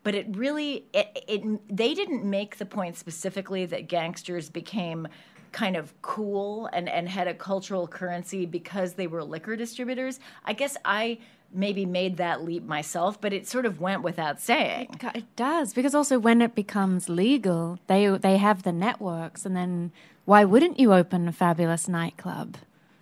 [0.02, 5.08] But it really it, it they didn't make the point specifically that gangsters became
[5.52, 10.18] kind of cool and, and had a cultural currency because they were liquor distributors.
[10.44, 11.18] I guess I
[11.52, 14.98] maybe made that leap myself, but it sort of went without saying.
[15.14, 19.92] It does because also when it becomes legal, they they have the networks, and then
[20.24, 22.56] why wouldn't you open a fabulous nightclub?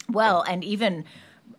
[0.09, 1.05] Well, and even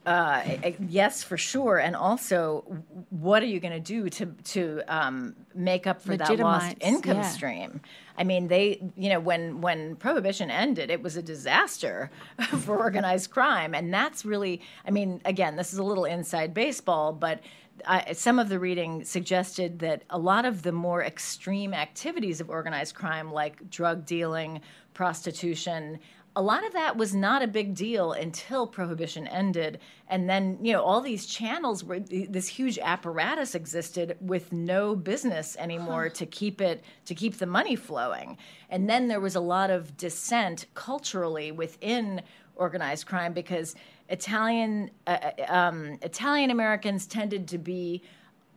[0.06, 0.41] uh,
[0.88, 1.77] yes, for sure.
[1.77, 2.62] And also,
[3.10, 7.17] what are you going to do to to um, make up for that lost income
[7.17, 7.30] yeah.
[7.30, 7.82] stream?
[8.21, 12.12] I mean, they, you know, when when prohibition ended, it was a disaster
[12.60, 17.13] for organized crime, and that's really, I mean, again, this is a little inside baseball,
[17.13, 17.41] but.
[17.88, 22.47] I, some of the reading suggested that a lot of the more extreme activities of
[22.47, 24.62] organized crime, like drug dealing,
[24.93, 25.97] prostitution,
[26.36, 29.80] a lot of that was not a big deal until prohibition ended.
[30.08, 35.58] And then you know all these channels were this huge apparatus existed with no business
[35.58, 38.38] anymore to keep it to keep the money flowing.
[38.70, 42.22] And then there was a lot of dissent culturally within
[42.56, 43.76] organized crime because
[44.10, 48.04] italian uh, um, italian americans tended to be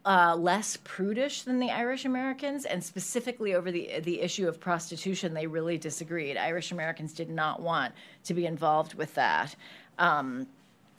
[0.04, 5.34] uh, less prudish than the Irish Americans, and specifically over the the issue of prostitution,
[5.34, 6.36] they really disagreed.
[6.36, 9.56] Irish Americans did not want to be involved with that.
[9.98, 10.46] Um,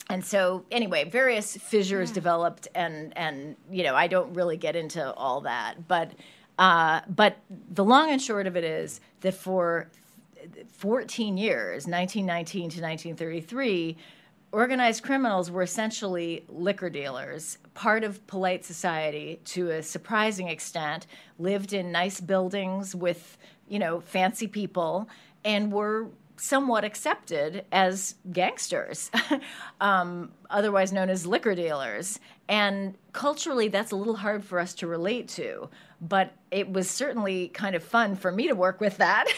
[0.08, 5.12] and so, anyway, various fissures developed, and and you know, I don't really get into
[5.14, 6.12] all that, but
[6.58, 9.88] uh, but the long and short of it is that for
[10.72, 13.96] 14 years, 1919 to 1933
[14.52, 21.06] organized criminals were essentially liquor dealers, part of polite society to a surprising extent,
[21.38, 23.36] lived in nice buildings with,
[23.68, 25.08] you know, fancy people,
[25.44, 29.10] and were somewhat accepted as gangsters,
[29.80, 32.20] um, otherwise known as liquor dealers.
[32.48, 35.68] And culturally, that's a little hard for us to relate to,
[36.00, 39.26] but it was certainly kind of fun for me to work with that.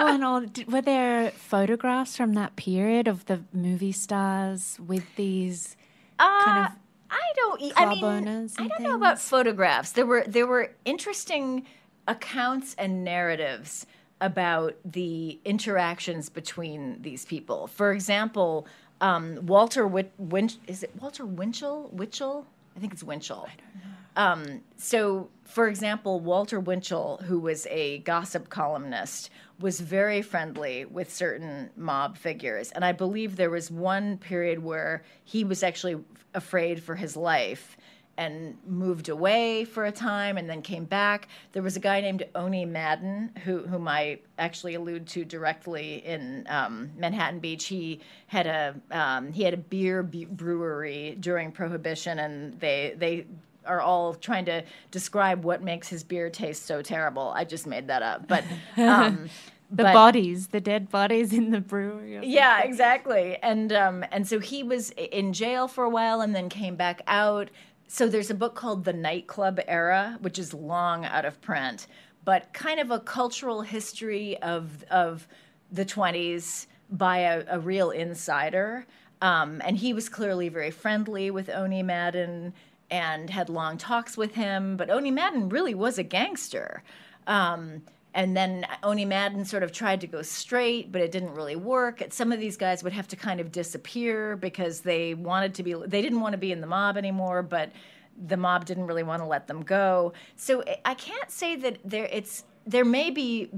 [0.00, 5.76] Well, and all, were there photographs from that period of the movie stars with these
[6.18, 6.72] kind of?
[7.10, 7.72] I don't.
[7.76, 9.92] I mean, owners I don't know about photographs.
[9.92, 11.66] There were there were interesting
[12.08, 13.86] accounts and narratives
[14.20, 17.66] about the interactions between these people.
[17.66, 18.66] For example,
[19.00, 21.88] um, Walter Win- Win- is it Walter Winchell?
[21.92, 22.46] Winchell?
[22.76, 23.48] I think it's Winchell.
[23.48, 23.96] I don't know.
[24.16, 29.30] Um, so, for example, Walter Winchell, who was a gossip columnist,
[29.60, 32.72] was very friendly with certain mob figures.
[32.72, 36.02] And I believe there was one period where he was actually
[36.34, 37.76] afraid for his life
[38.20, 41.28] and moved away for a time and then came back.
[41.52, 46.46] There was a guy named Owney Madden, who, whom I actually allude to directly in
[46.50, 47.64] um, Manhattan Beach.
[47.64, 53.26] He had a um, he had a beer brewery during Prohibition, and they they
[53.64, 57.32] are all trying to describe what makes his beer taste so terrible.
[57.34, 58.44] I just made that up, but.
[58.76, 59.30] Um,
[59.70, 62.18] the but, bodies, the dead bodies in the brewery.
[62.22, 63.36] Yeah, exactly.
[63.42, 67.02] And um, and so he was in jail for a while, and then came back
[67.06, 67.50] out
[67.92, 71.88] so there's a book called The Nightclub Era, which is long out of print,
[72.24, 75.26] but kind of a cultural history of of
[75.72, 78.86] the 20s by a, a real insider.
[79.20, 82.54] Um, and he was clearly very friendly with Owney Madden
[82.92, 84.76] and had long talks with him.
[84.76, 86.84] But Owney Madden really was a gangster.
[87.26, 87.82] Um,
[88.14, 92.02] and then Owney Madden sort of tried to go straight, but it didn't really work.
[92.10, 95.74] Some of these guys would have to kind of disappear because they wanted to be,
[95.74, 97.70] they didn't want to be in the mob anymore, but
[98.26, 100.12] the mob didn't really want to let them go.
[100.36, 103.50] So eh, I can't say that there, it's, there may be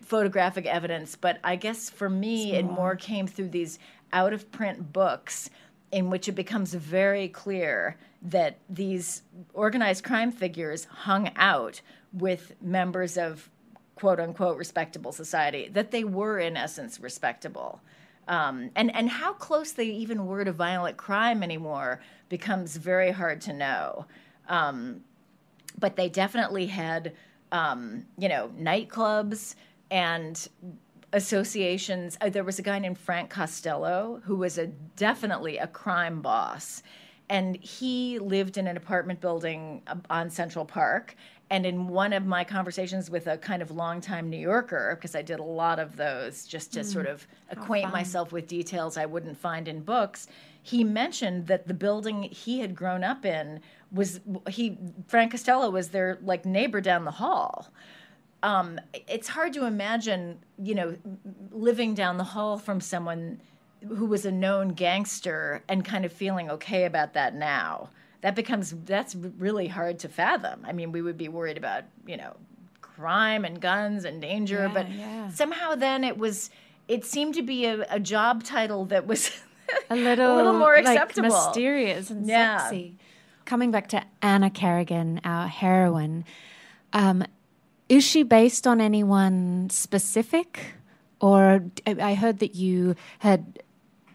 [0.00, 3.78] photographic evidence, but I guess for me, it more came through these
[4.12, 5.50] out of print books
[5.92, 9.22] in which it becomes very clear that these
[9.52, 11.80] organized crime figures hung out
[12.12, 13.48] with members of
[13.94, 17.80] quote unquote respectable society, that they were in essence respectable.
[18.26, 23.40] Um, and, and how close they even were to violent crime anymore becomes very hard
[23.42, 24.06] to know.
[24.48, 25.02] Um,
[25.78, 27.12] but they definitely had,
[27.52, 29.56] um, you know, nightclubs
[29.90, 30.48] and
[31.12, 32.16] associations.
[32.20, 36.82] Uh, there was a guy named Frank Costello who was a definitely a crime boss,
[37.28, 41.16] and he lived in an apartment building uh, on Central Park.
[41.54, 45.22] And in one of my conversations with a kind of longtime New Yorker, because I
[45.22, 46.84] did a lot of those just to mm.
[46.84, 50.26] sort of acquaint myself with details I wouldn't find in books,
[50.64, 53.60] he mentioned that the building he had grown up in
[53.92, 54.18] was
[54.50, 54.76] he
[55.06, 57.68] Frank Costello was their like neighbor down the hall.
[58.42, 60.96] Um, it's hard to imagine, you know,
[61.52, 63.40] living down the hall from someone
[63.86, 67.90] who was a known gangster and kind of feeling okay about that now
[68.24, 70.64] that becomes that's really hard to fathom.
[70.64, 72.34] I mean, we would be worried about you know
[72.80, 75.28] crime and guns and danger, yeah, but yeah.
[75.28, 76.48] somehow then it was
[76.88, 79.30] it seemed to be a, a job title that was
[79.90, 82.60] a little, a little more acceptable, like mysterious and yeah.
[82.60, 82.96] sexy.
[83.44, 86.24] Coming back to Anna Kerrigan, our heroine,
[86.94, 87.24] um,
[87.90, 90.60] is she based on anyone specific?
[91.20, 93.62] Or I heard that you had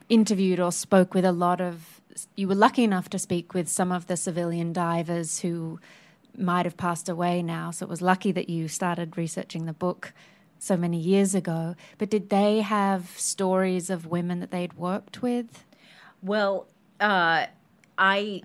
[0.09, 1.98] interviewed or spoke with a lot of
[2.35, 5.79] you were lucky enough to speak with some of the civilian divers who
[6.37, 7.71] might have passed away now.
[7.71, 10.13] So it was lucky that you started researching the book
[10.57, 11.75] so many years ago.
[11.97, 15.65] But did they have stories of women that they'd worked with?
[16.21, 16.67] Well,
[16.99, 17.45] uh,
[17.97, 18.43] I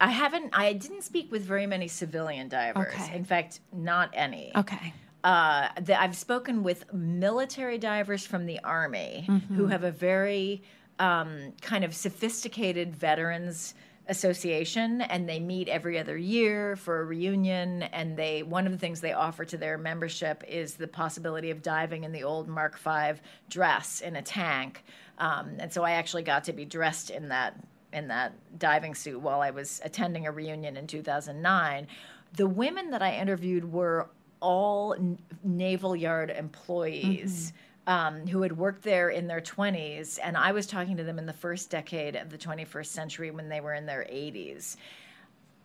[0.00, 0.50] I haven't.
[0.52, 2.94] I didn't speak with very many civilian divers.
[2.94, 3.16] Okay.
[3.16, 4.52] In fact, not any.
[4.56, 4.92] Okay.
[5.24, 9.54] Uh, the, I've spoken with military divers from the army mm-hmm.
[9.56, 10.62] who have a very
[10.98, 13.74] um, kind of sophisticated veterans
[14.08, 18.78] association and they meet every other year for a reunion and they one of the
[18.78, 22.78] things they offer to their membership is the possibility of diving in the old mark
[22.78, 23.20] v
[23.50, 24.82] dress in a tank.
[25.18, 27.54] Um, and so i actually got to be dressed in that
[27.92, 31.86] in that diving suit while i was attending a reunion in 2009
[32.34, 34.08] the women that i interviewed were
[34.40, 34.94] all
[35.42, 37.48] naval yard employees.
[37.48, 41.18] Mm-hmm um, who had worked there in their 20s, and I was talking to them
[41.18, 44.76] in the first decade of the 21st century when they were in their 80s.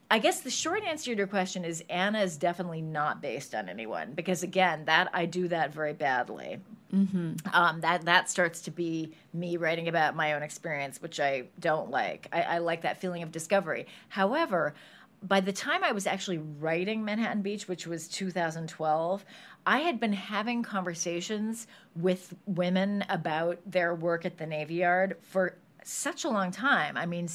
[0.10, 3.68] I guess the short answer to your question is Anna is definitely not based on
[3.68, 6.60] anyone because again, that I do that very badly.
[6.94, 7.34] Mm-hmm.
[7.52, 11.90] Um, that that starts to be me writing about my own experience, which I don't
[11.90, 12.28] like.
[12.32, 13.88] I, I like that feeling of discovery.
[14.10, 14.76] However,
[15.24, 19.26] by the time I was actually writing Manhattan Beach, which was 2012,
[19.66, 25.56] I had been having conversations with women about their work at the Navy Yard for
[25.84, 26.98] such a long time.
[26.98, 27.30] I mean,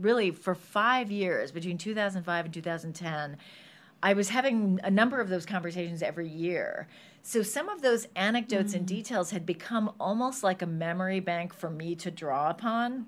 [0.00, 3.36] really, for five years between 2005 and 2010,
[4.02, 6.88] I was having a number of those conversations every year.
[7.22, 8.76] So some of those anecdotes mm.
[8.76, 13.06] and details had become almost like a memory bank for me to draw upon.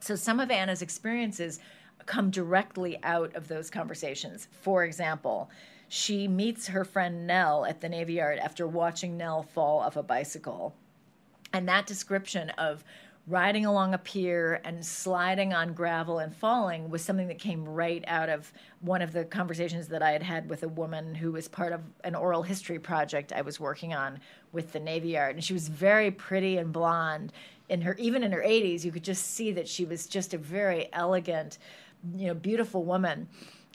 [0.00, 1.60] So some of Anna's experiences
[2.06, 4.48] come directly out of those conversations.
[4.50, 5.50] For example,
[5.88, 10.02] she meets her friend Nell at the Navy Yard after watching Nell fall off a
[10.02, 10.74] bicycle.
[11.52, 12.84] And that description of
[13.26, 18.02] riding along a pier and sliding on gravel and falling was something that came right
[18.06, 21.46] out of one of the conversations that I had had with a woman who was
[21.46, 24.20] part of an oral history project I was working on
[24.52, 25.36] with the Navy Yard.
[25.36, 27.32] And she was very pretty and blonde.
[27.68, 30.38] In her, even in her 80s, you could just see that she was just a
[30.38, 31.58] very elegant,
[32.14, 33.28] you know, beautiful woman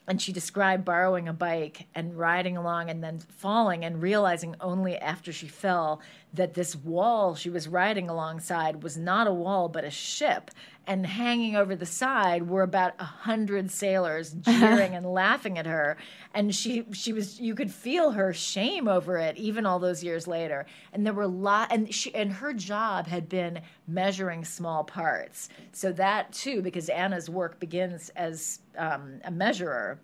[0.07, 4.97] and she described borrowing a bike and riding along and then falling and realizing only
[4.97, 6.01] after she fell
[6.33, 10.51] that this wall she was riding alongside was not a wall but a ship.
[10.85, 15.95] And hanging over the side were about a hundred sailors jeering and laughing at her.
[16.33, 20.27] And she she was you could feel her shame over it even all those years
[20.27, 20.65] later.
[20.91, 25.49] And there were lot and she and her job had been measuring small parts.
[25.71, 29.99] So that too because anna's work begins as um, a measurer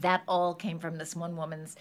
[0.00, 1.76] that all came from this one woman's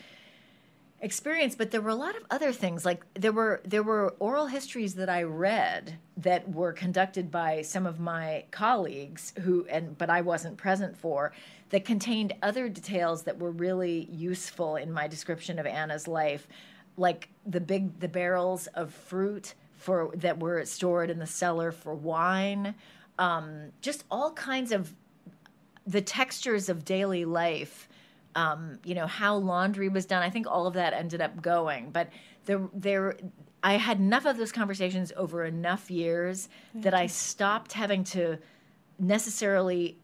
[1.02, 2.86] experience but there were a lot of other things.
[2.86, 7.86] Like there were there were oral histories that i read that were conducted by some
[7.86, 11.34] of my colleagues who and but i wasn't present for
[11.70, 16.48] that contained other details that were really useful in my description of anna's life
[16.98, 21.94] like the big the barrels of fruit for that were stored in the cellar for
[21.94, 22.76] wine
[23.18, 24.94] um, just all kinds of
[25.88, 27.88] the textures of daily life
[28.36, 30.22] um, you know how laundry was done.
[30.22, 32.10] I think all of that ended up going, but
[32.46, 33.18] there there
[33.64, 38.38] I had enough of those conversations over enough years that I stopped having to
[39.00, 39.98] necessarily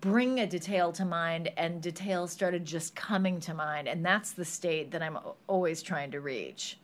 [0.00, 4.44] bring a detail to mind and details started just coming to mind and that's the
[4.44, 6.78] state that I'm always trying to reach.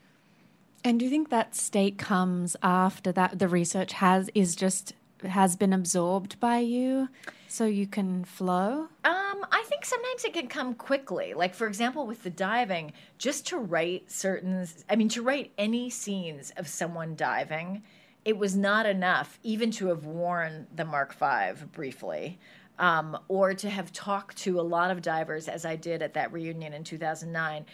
[0.85, 5.57] And do you think that state comes after that the research has is just has
[5.57, 7.09] been absorbed by you
[7.49, 8.89] so you can flow?
[9.05, 11.35] Um, I think sometimes it can come quickly.
[11.35, 15.91] Like for example, with the diving, just to write certain I mean to write any
[15.91, 17.83] scenes of someone diving,
[18.25, 22.39] it was not enough even to have worn the Mark V briefly.
[22.81, 26.33] Um, or to have talked to a lot of divers as I did at that
[26.33, 27.67] reunion in 2009.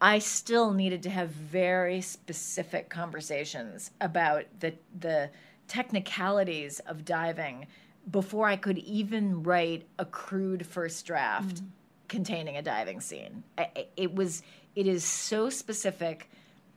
[0.00, 5.30] I still needed to have very specific conversations about the the
[5.68, 7.66] technicalities of diving
[8.10, 11.66] before I could even write a crude first draft mm.
[12.08, 13.44] containing a diving scene.
[13.96, 14.42] It was
[14.74, 16.30] it is so specific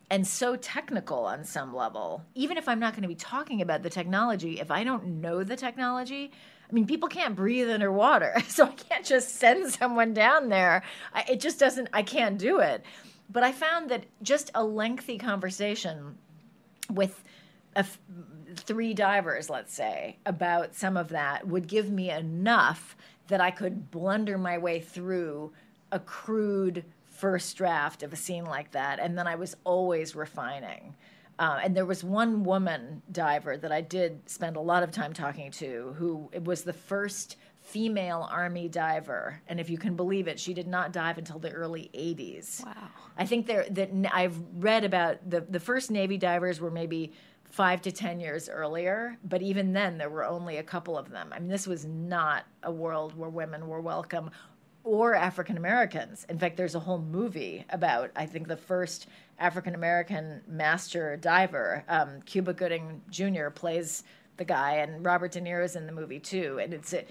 [0.09, 2.25] and so technical on some level.
[2.35, 5.43] Even if I'm not going to be talking about the technology, if I don't know
[5.43, 6.31] the technology,
[6.69, 10.83] I mean, people can't breathe underwater, so I can't just send someone down there.
[11.13, 11.89] I, it just doesn't.
[11.93, 12.83] I can't do it.
[13.29, 16.17] But I found that just a lengthy conversation
[16.89, 17.23] with
[17.75, 17.85] a,
[18.55, 22.95] three divers, let's say, about some of that would give me enough
[23.27, 25.53] that I could blunder my way through
[25.91, 28.99] a crude first draft of a scene like that.
[28.99, 30.95] And then I was always refining.
[31.39, 35.13] Uh, and there was one woman diver that I did spend a lot of time
[35.13, 40.27] talking to who it was the first female army diver and if you can believe
[40.27, 42.73] it she did not dive until the early 80s wow
[43.17, 47.13] i think there that i've read about the the first navy divers were maybe
[47.51, 49.17] five to 10 years earlier.
[49.23, 51.29] But even then, there were only a couple of them.
[51.31, 54.31] I mean, this was not a world where women were welcome
[54.83, 56.25] or African Americans.
[56.29, 61.83] In fact, there's a whole movie about, I think, the first African American master diver.
[61.87, 63.49] Um, Cuba Gooding Jr.
[63.49, 64.03] plays
[64.37, 66.59] the guy, and Robert De Niro is in the movie too.
[66.59, 67.05] And it's a,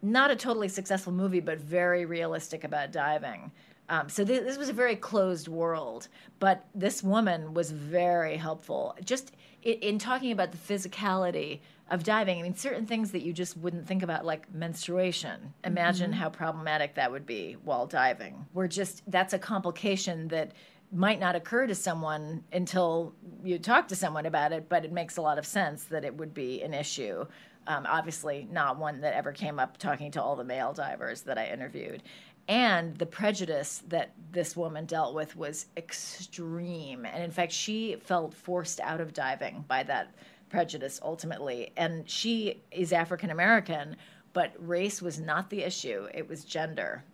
[0.00, 3.52] not a totally successful movie, but very realistic about diving.
[3.88, 8.96] Um, so th- this was a very closed world, but this woman was very helpful.
[9.04, 9.32] Just
[9.62, 11.60] in, in talking about the physicality
[11.90, 15.52] of diving, I mean, certain things that you just wouldn't think about, like menstruation.
[15.64, 16.20] Imagine mm-hmm.
[16.20, 18.46] how problematic that would be while diving.
[18.54, 20.52] We're just, that's a complication that
[20.90, 25.16] might not occur to someone until you talk to someone about it, but it makes
[25.16, 27.26] a lot of sense that it would be an issue.
[27.66, 31.38] Um, obviously, not one that ever came up talking to all the male divers that
[31.38, 32.02] I interviewed
[32.48, 37.04] and the prejudice that this woman dealt with was extreme.
[37.04, 40.14] And in fact she felt forced out of diving by that
[40.48, 41.72] prejudice ultimately.
[41.76, 43.96] And she is african american
[44.34, 46.08] but race was not the issue.
[46.14, 47.04] It was gender.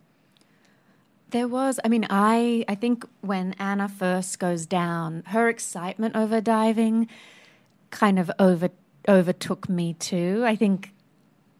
[1.31, 6.41] There was i mean i i think when anna first goes down her excitement over
[6.41, 7.07] diving
[7.91, 8.69] kind of over
[9.07, 10.43] overtook me too.
[10.45, 10.93] I think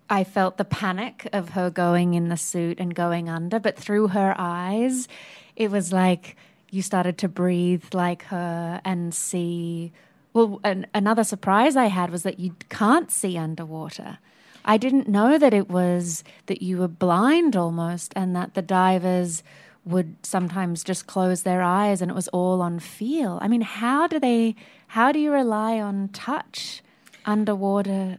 [0.10, 4.10] I felt the panic of her going in the suit and going under, but through
[4.10, 5.08] her eyes,
[5.56, 6.36] it was like
[6.72, 9.92] you started to breathe like her and see.
[10.34, 14.20] Well, an, another surprise I had was that you can't see underwater.
[14.66, 19.44] I didn't know that it was that you were blind almost, and that the divers
[19.86, 23.40] would sometimes just close their eyes and it was all on feel.
[23.42, 24.56] I mean, how do they,
[24.88, 26.84] how do you rely on touch
[27.26, 28.18] underwater.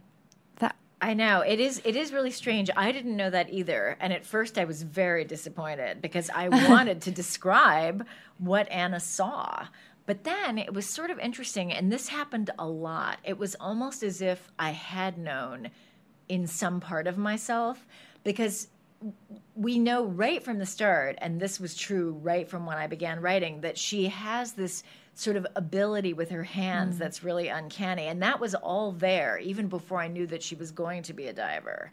[1.01, 1.81] I know it is.
[1.83, 2.69] It is really strange.
[2.77, 7.01] I didn't know that either, and at first I was very disappointed because I wanted
[7.01, 8.05] to describe
[8.37, 9.65] what Anna saw.
[10.05, 13.17] But then it was sort of interesting, and this happened a lot.
[13.23, 15.71] It was almost as if I had known
[16.29, 17.85] in some part of myself
[18.23, 18.67] because
[19.55, 23.21] we know right from the start, and this was true right from when I began
[23.21, 24.83] writing, that she has this
[25.13, 26.99] sort of ability with her hands mm.
[26.99, 28.07] that's really uncanny.
[28.07, 31.27] And that was all there even before I knew that she was going to be
[31.27, 31.91] a diver.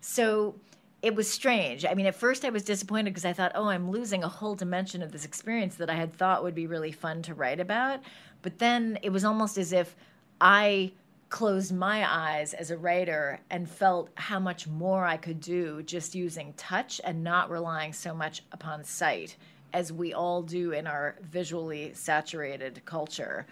[0.00, 0.56] So
[1.02, 1.84] it was strange.
[1.84, 4.54] I mean, at first I was disappointed because I thought, oh, I'm losing a whole
[4.54, 8.00] dimension of this experience that I had thought would be really fun to write about.
[8.42, 9.94] But then it was almost as if
[10.40, 10.92] I
[11.28, 16.14] closed my eyes as a writer and felt how much more I could do just
[16.14, 19.36] using touch and not relying so much upon sight
[19.72, 23.46] as we all do in our visually saturated culture.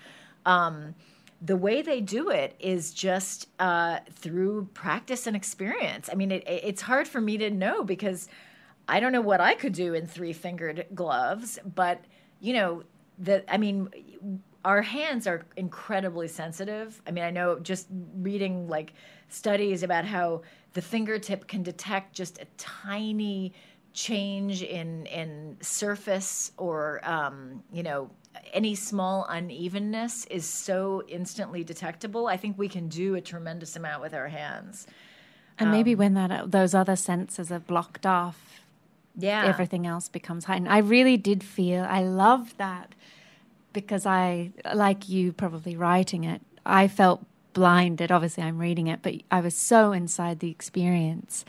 [0.47, 0.95] Um,
[1.43, 6.09] the way they do it is just uh, through practice and experience.
[6.11, 8.29] I mean, it, it's hard for me to know because
[8.89, 12.01] I don't know what I could do in three fingered gloves, but
[12.41, 12.83] you know,
[13.19, 13.89] the I mean,
[14.65, 17.01] our hands are incredibly sensitive.
[17.07, 18.95] I mean, I know just reading like
[19.29, 20.43] studies about how
[20.73, 23.53] the fingertip can detect just a tiny
[23.95, 28.11] change in in surface or um, you know
[28.53, 32.27] any small unevenness is so instantly detectable.
[32.27, 34.87] I think we can do a tremendous amount with our hands.
[35.59, 38.63] And um, maybe when that those other senses are blocked off,
[39.17, 40.69] yeah, everything else becomes heightened.
[40.69, 42.95] I really did feel I loved that
[43.73, 48.11] because I, like you, probably writing it, I felt blinded.
[48.11, 51.45] Obviously, I'm reading it, but I was so inside the experience.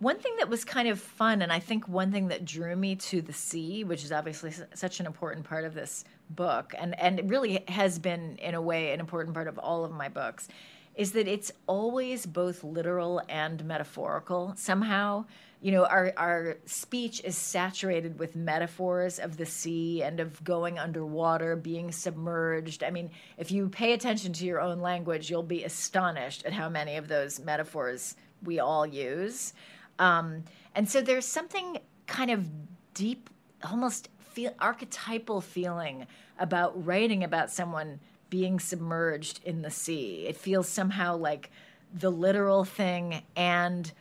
[0.00, 2.96] One thing that was kind of fun, and I think one thing that drew me
[2.96, 7.20] to the sea, which is obviously such an important part of this book, and, and
[7.20, 10.48] it really has been, in a way, an important part of all of my books,
[10.96, 14.54] is that it's always both literal and metaphorical.
[14.56, 15.24] Somehow
[15.60, 20.78] you know our our speech is saturated with metaphors of the sea and of going
[20.78, 22.84] underwater being submerged.
[22.84, 26.68] I mean if you pay attention to your own language you'll be astonished at how
[26.68, 29.54] many of those metaphors we all use
[29.98, 32.48] um, and so there's something kind of
[32.94, 33.30] deep
[33.68, 36.06] almost feel archetypal feeling
[36.38, 41.50] about writing about someone being submerged in the sea it feels somehow like
[41.94, 43.92] the literal thing and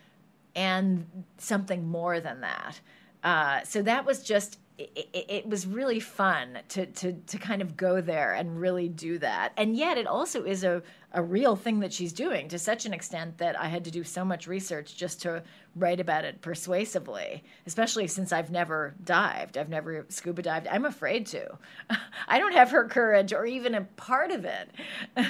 [0.55, 1.05] and
[1.37, 2.79] something more than that.
[3.23, 7.77] Uh, so that was just it, it, was really fun to, to to kind of
[7.77, 9.53] go there and really do that.
[9.55, 12.93] And yet it also is a, a real thing that she's doing to such an
[12.93, 15.43] extent that I had to do so much research just to
[15.75, 19.57] write about it persuasively, especially since I've never dived.
[19.57, 20.67] I've never scuba dived.
[20.67, 21.55] I'm afraid to.
[22.27, 24.71] I don't have her courage or even a part of it.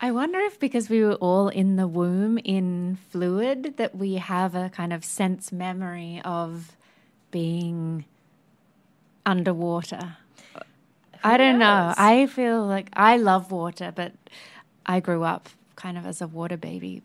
[0.00, 4.54] I wonder if because we were all in the womb in fluid that we have
[4.54, 6.76] a kind of sense memory of
[7.30, 8.04] being
[9.28, 10.16] underwater.
[10.54, 10.60] Who
[11.22, 11.96] I don't knows?
[11.96, 12.02] know.
[12.02, 14.12] I feel like I love water, but
[14.86, 17.02] I grew up kind of as a water baby.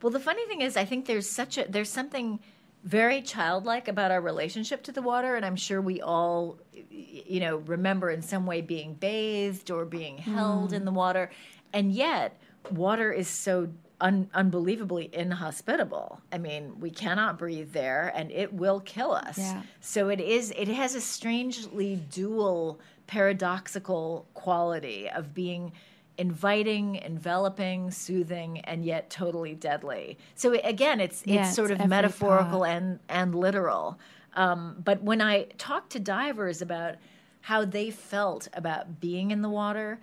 [0.00, 2.38] Well, the funny thing is I think there's such a there's something
[2.84, 6.58] very childlike about our relationship to the water and i'm sure we all
[6.90, 10.76] you know remember in some way being bathed or being held mm.
[10.76, 11.30] in the water
[11.74, 12.40] and yet
[12.70, 13.68] water is so
[14.00, 16.20] un- unbelievably inhospitable.
[16.32, 19.38] I mean, we cannot breathe there, and it will kill us.
[19.38, 19.62] Yeah.
[19.80, 20.52] So it is.
[20.56, 25.72] It has a strangely dual, paradoxical quality of being
[26.18, 30.18] inviting, enveloping, soothing, and yet totally deadly.
[30.34, 32.70] So again, it's yeah, it's sort it's of metaphorical part.
[32.70, 33.98] and and literal.
[34.34, 36.96] Um, but when I talk to divers about
[37.42, 39.98] how they felt about being in the water,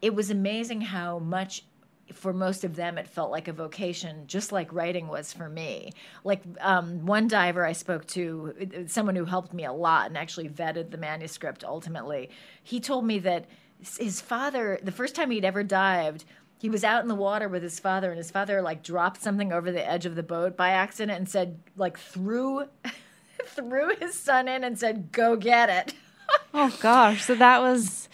[0.00, 1.64] it was amazing how much
[2.12, 5.92] for most of them it felt like a vocation just like writing was for me.
[6.24, 10.48] Like um, one diver i spoke to someone who helped me a lot and actually
[10.48, 12.30] vetted the manuscript ultimately
[12.62, 13.46] he told me that
[13.98, 16.24] his father the first time he'd ever dived
[16.62, 19.52] he was out in the water with his father and his father like dropped something
[19.52, 22.66] over the edge of the boat by accident and said like threw
[23.46, 25.94] threw his son in and said go get it.
[26.54, 27.24] Oh gosh.
[27.24, 28.08] So that was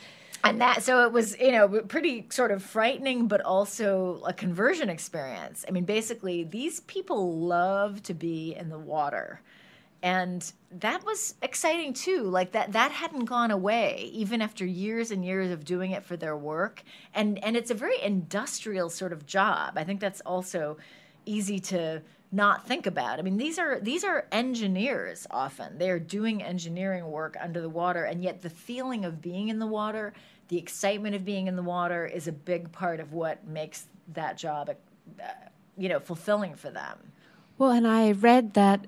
[0.45, 4.89] and that so it was you know pretty sort of frightening but also a conversion
[4.89, 5.65] experience.
[5.69, 9.41] I mean basically these people love to be in the water.
[10.01, 12.23] And that was exciting too.
[12.23, 16.17] Like that that hadn't gone away even after years and years of doing it for
[16.17, 16.83] their work.
[17.15, 19.77] And and it's a very industrial sort of job.
[19.77, 20.77] I think that's also
[21.27, 23.19] easy to not think about.
[23.19, 25.79] I mean, these are these are engineers often.
[25.79, 29.59] They are doing engineering work under the water, and yet the feeling of being in
[29.59, 30.13] the water
[30.49, 34.37] the excitement of being in the water is a big part of what makes that
[34.37, 35.25] job, uh,
[35.77, 37.13] you know, fulfilling for them.
[37.59, 38.87] Well, and I read that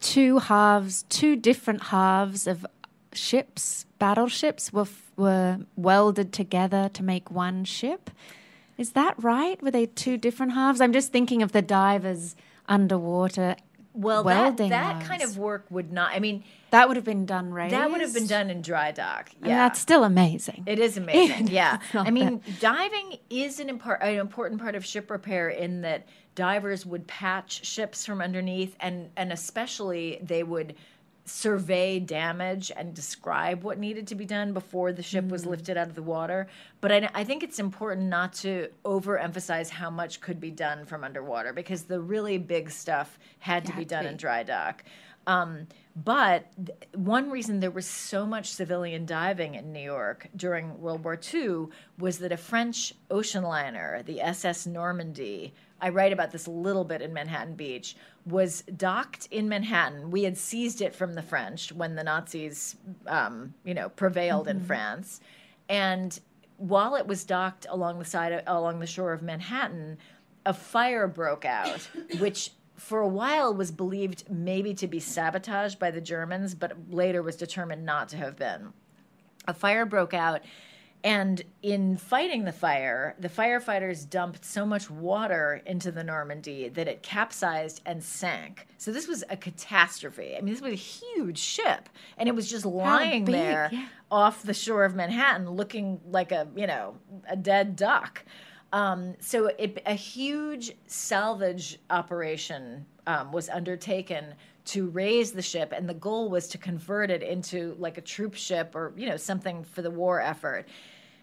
[0.00, 2.64] two halves, two different halves of
[3.12, 4.86] ships, battleships, were
[5.16, 8.10] were welded together to make one ship.
[8.76, 9.60] Is that right?
[9.60, 10.80] Were they two different halves?
[10.80, 12.36] I'm just thinking of the divers
[12.68, 13.56] underwater.
[13.94, 16.12] Well, welding that, that kind of work would not.
[16.12, 17.74] I mean, That would have been done raised.
[17.74, 19.30] that would have been done in dry dock.
[19.40, 20.62] Yeah, And that's still amazing.
[20.66, 21.48] It is amazing.
[21.48, 21.78] Yeah.
[21.94, 26.06] I mean, diving is an, an important part of ship repair in that
[26.36, 30.76] divers would patch ships from underneath and, and especially they would
[31.28, 35.88] survey damage and describe what needed to be done before the ship was lifted out
[35.88, 36.48] of the water.
[36.80, 41.04] But I, I think it's important not to overemphasize how much could be done from
[41.04, 44.10] underwater because the really big stuff had to be done be.
[44.10, 44.84] in dry dock.
[45.26, 50.80] Um, but th- one reason there was so much civilian diving in New York during
[50.80, 51.66] World War II
[51.98, 56.84] was that a French ocean liner, the SS Normandie, I write about this a little
[56.84, 60.10] bit in Manhattan Beach, was docked in Manhattan.
[60.10, 62.76] We had seized it from the French when the Nazis,
[63.06, 65.20] um, you know, prevailed in France,
[65.68, 66.18] and
[66.58, 69.96] while it was docked along the side of, along the shore of Manhattan,
[70.44, 75.90] a fire broke out, which for a while was believed maybe to be sabotaged by
[75.90, 78.72] the Germans, but later was determined not to have been.
[79.46, 80.42] A fire broke out,
[81.04, 86.88] and in fighting the fire, the firefighters dumped so much water into the Normandie that
[86.88, 88.66] it capsized and sank.
[88.78, 90.34] So this was a catastrophe.
[90.36, 93.86] I mean, this was a huge ship, and it was just lying big, there yeah.
[94.10, 96.96] off the shore of Manhattan, looking like a you know
[97.28, 98.24] a dead duck.
[98.72, 104.34] Um, so it, a huge salvage operation um, was undertaken
[104.68, 108.34] to raise the ship, and the goal was to convert it into like a troop
[108.34, 110.66] ship or you know something for the war effort.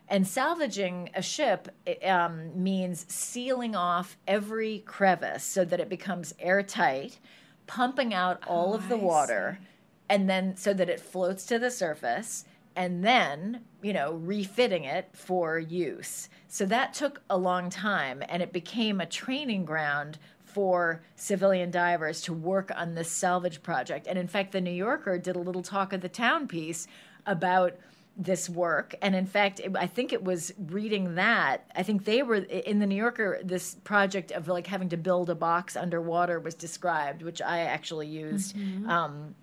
[0.08, 1.70] And salvaging a ship
[2.04, 7.18] um, means sealing off every crevice so that it becomes airtight,
[7.66, 9.60] pumping out all of the I water,
[10.08, 15.10] and then so that it floats to the surface and then you know refitting it
[15.14, 16.30] for use.
[16.48, 22.22] So that took a long time and it became a training ground for civilian divers
[22.22, 24.08] to work on this salvage project.
[24.08, 26.88] And in fact the new yorker did a little talk of the town piece
[27.26, 27.74] about
[28.18, 28.96] this work.
[29.02, 32.80] And in fact it, i think it was reading that i think they were in
[32.80, 37.22] the new yorker this project of like having to build a box underwater was described
[37.22, 38.56] which i actually used
[38.88, 39.36] um,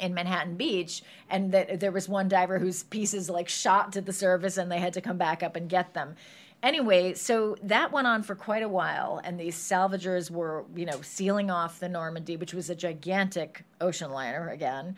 [0.00, 4.12] in Manhattan Beach, and that there was one diver whose pieces like shot to the
[4.12, 6.16] surface, and they had to come back up and get them.
[6.62, 11.00] Anyway, so that went on for quite a while, and these salvagers were, you know,
[11.02, 14.96] sealing off the Normandie, which was a gigantic ocean liner again.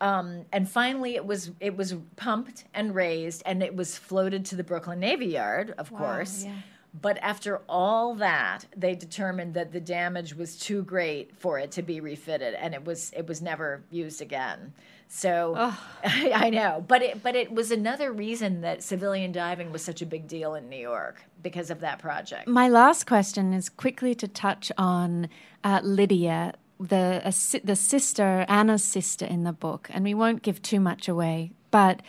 [0.00, 4.56] Um, and finally, it was it was pumped and raised, and it was floated to
[4.56, 6.44] the Brooklyn Navy Yard, of course.
[6.44, 6.56] yeah.
[7.00, 11.82] But after all that, they determined that the damage was too great for it to
[11.82, 14.72] be refitted, and it was it was never used again.
[15.08, 15.54] So
[16.04, 20.06] I, know, but it but it was another reason that civilian diving was such a
[20.06, 22.48] big deal in New York because of that project.
[22.48, 25.28] My last question is quickly to touch on
[25.62, 30.60] uh, Lydia, the si- the sister, Anna's sister in the book, and we won't give
[30.62, 32.02] too much away, but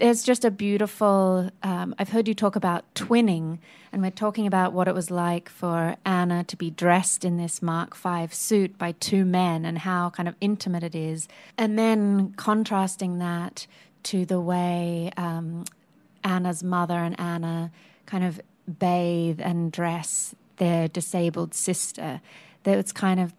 [0.00, 1.50] there's just a beautiful.
[1.62, 3.58] Um, I've heard you talk about twinning,
[3.92, 7.60] and we're talking about what it was like for Anna to be dressed in this
[7.60, 12.32] Mark V suit by two men, and how kind of intimate it is, and then
[12.32, 13.66] contrasting that
[14.04, 15.64] to the way um,
[16.24, 17.70] Anna's mother and Anna
[18.06, 18.40] kind of
[18.78, 22.22] bathe and dress their disabled sister.
[22.62, 23.34] That it's kind of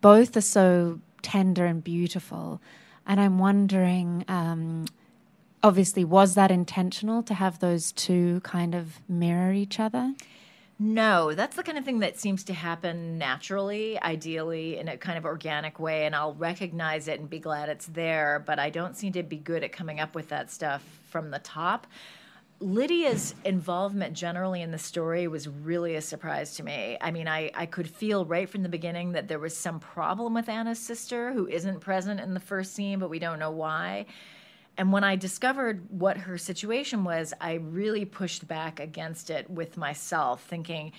[0.00, 2.60] both are so tender and beautiful.
[3.06, 4.86] And I'm wondering, um,
[5.66, 10.14] obviously, was that intentional to have those two kind of mirror each other?
[10.78, 15.18] No, that's the kind of thing that seems to happen naturally, ideally, in a kind
[15.18, 18.96] of organic way, and I'll recognize it and be glad it's there, but I don't
[18.96, 21.88] seem to be good at coming up with that stuff from the top.
[22.60, 26.96] Lydia's involvement generally in the story was really a surprise to me.
[27.00, 30.34] I mean, I, I could feel right from the beginning that there was some problem
[30.34, 34.06] with Anna's sister who isn't present in the first scene, but we don't know why.
[34.78, 39.76] And when I discovered what her situation was, I really pushed back against it with
[39.76, 40.92] myself, thinking,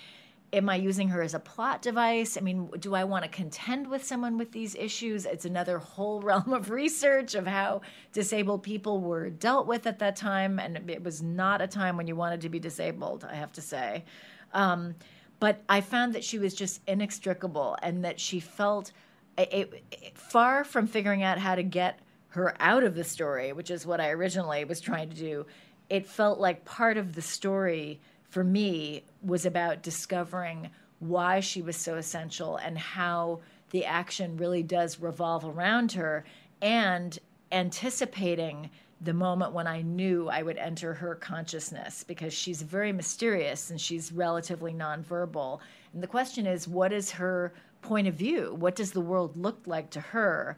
[0.53, 2.37] am I using her as a plot device?
[2.37, 5.25] I mean, do I want to contend with someone with these issues?
[5.25, 7.81] It's another whole realm of research of how
[8.13, 10.59] disabled people were dealt with at that time.
[10.59, 13.61] And it was not a time when you wanted to be disabled, I have to
[13.61, 14.05] say.
[14.53, 14.95] Um,
[15.39, 18.91] but I found that she was just inextricable and that she felt
[19.37, 21.99] it, it, far from figuring out how to get
[22.37, 25.45] her out of the story, which is what I originally was trying to do.
[25.89, 30.69] it felt like part of the story for me was about discovering
[30.99, 33.39] why she was so essential and how
[33.71, 36.25] the action really does revolve around her
[36.61, 37.17] and
[37.51, 38.69] anticipating
[39.01, 43.79] the moment when I knew I would enter her consciousness because she's very mysterious and
[43.79, 45.59] she's relatively nonverbal.
[45.93, 48.55] And the question is, what is her point of view?
[48.59, 50.57] What does the world look like to her?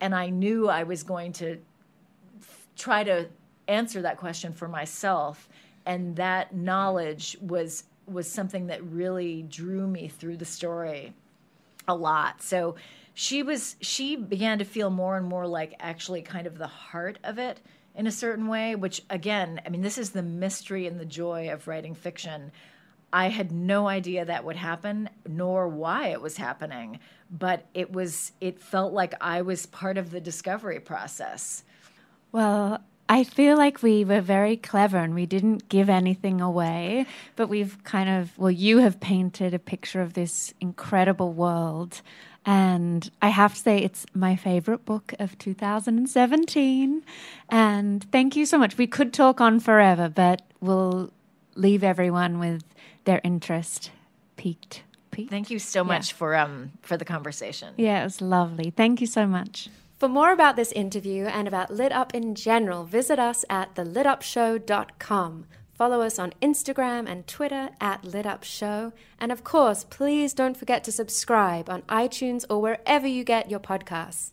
[0.00, 1.58] And I knew I was going to
[2.76, 3.28] try to
[3.68, 5.48] answer that question for myself.
[5.84, 11.12] And that knowledge was was something that really drew me through the story
[11.88, 12.40] a lot.
[12.42, 12.76] So
[13.14, 17.18] she was she began to feel more and more like actually kind of the heart
[17.24, 17.60] of it
[17.94, 21.50] in a certain way, which again, I mean, this is the mystery and the joy
[21.50, 22.52] of writing fiction.
[23.12, 26.98] I had no idea that would happen, nor why it was happening,
[27.30, 31.62] but it was it felt like I was part of the discovery process.
[32.32, 37.48] Well, I feel like we were very clever and we didn't give anything away, but
[37.48, 42.02] we've kind of, well, you have painted a picture of this incredible world.
[42.44, 47.02] And I have to say, it's my favorite book of 2017.
[47.48, 48.76] And thank you so much.
[48.76, 51.12] We could talk on forever, but we'll
[51.54, 52.62] leave everyone with
[53.06, 53.90] their interest
[54.36, 54.82] peaked.
[55.10, 55.30] peaked.
[55.30, 56.16] Thank you so much yeah.
[56.16, 57.74] for um for the conversation.
[57.76, 58.70] Yeah, it was lovely.
[58.70, 59.70] Thank you so much.
[59.98, 65.46] For more about this interview and about Lit Up in general, visit us at thelitupshow.com.
[65.72, 68.92] Follow us on Instagram and Twitter at Lit Up Show.
[69.18, 73.60] And of course, please don't forget to subscribe on iTunes or wherever you get your
[73.60, 74.32] podcasts.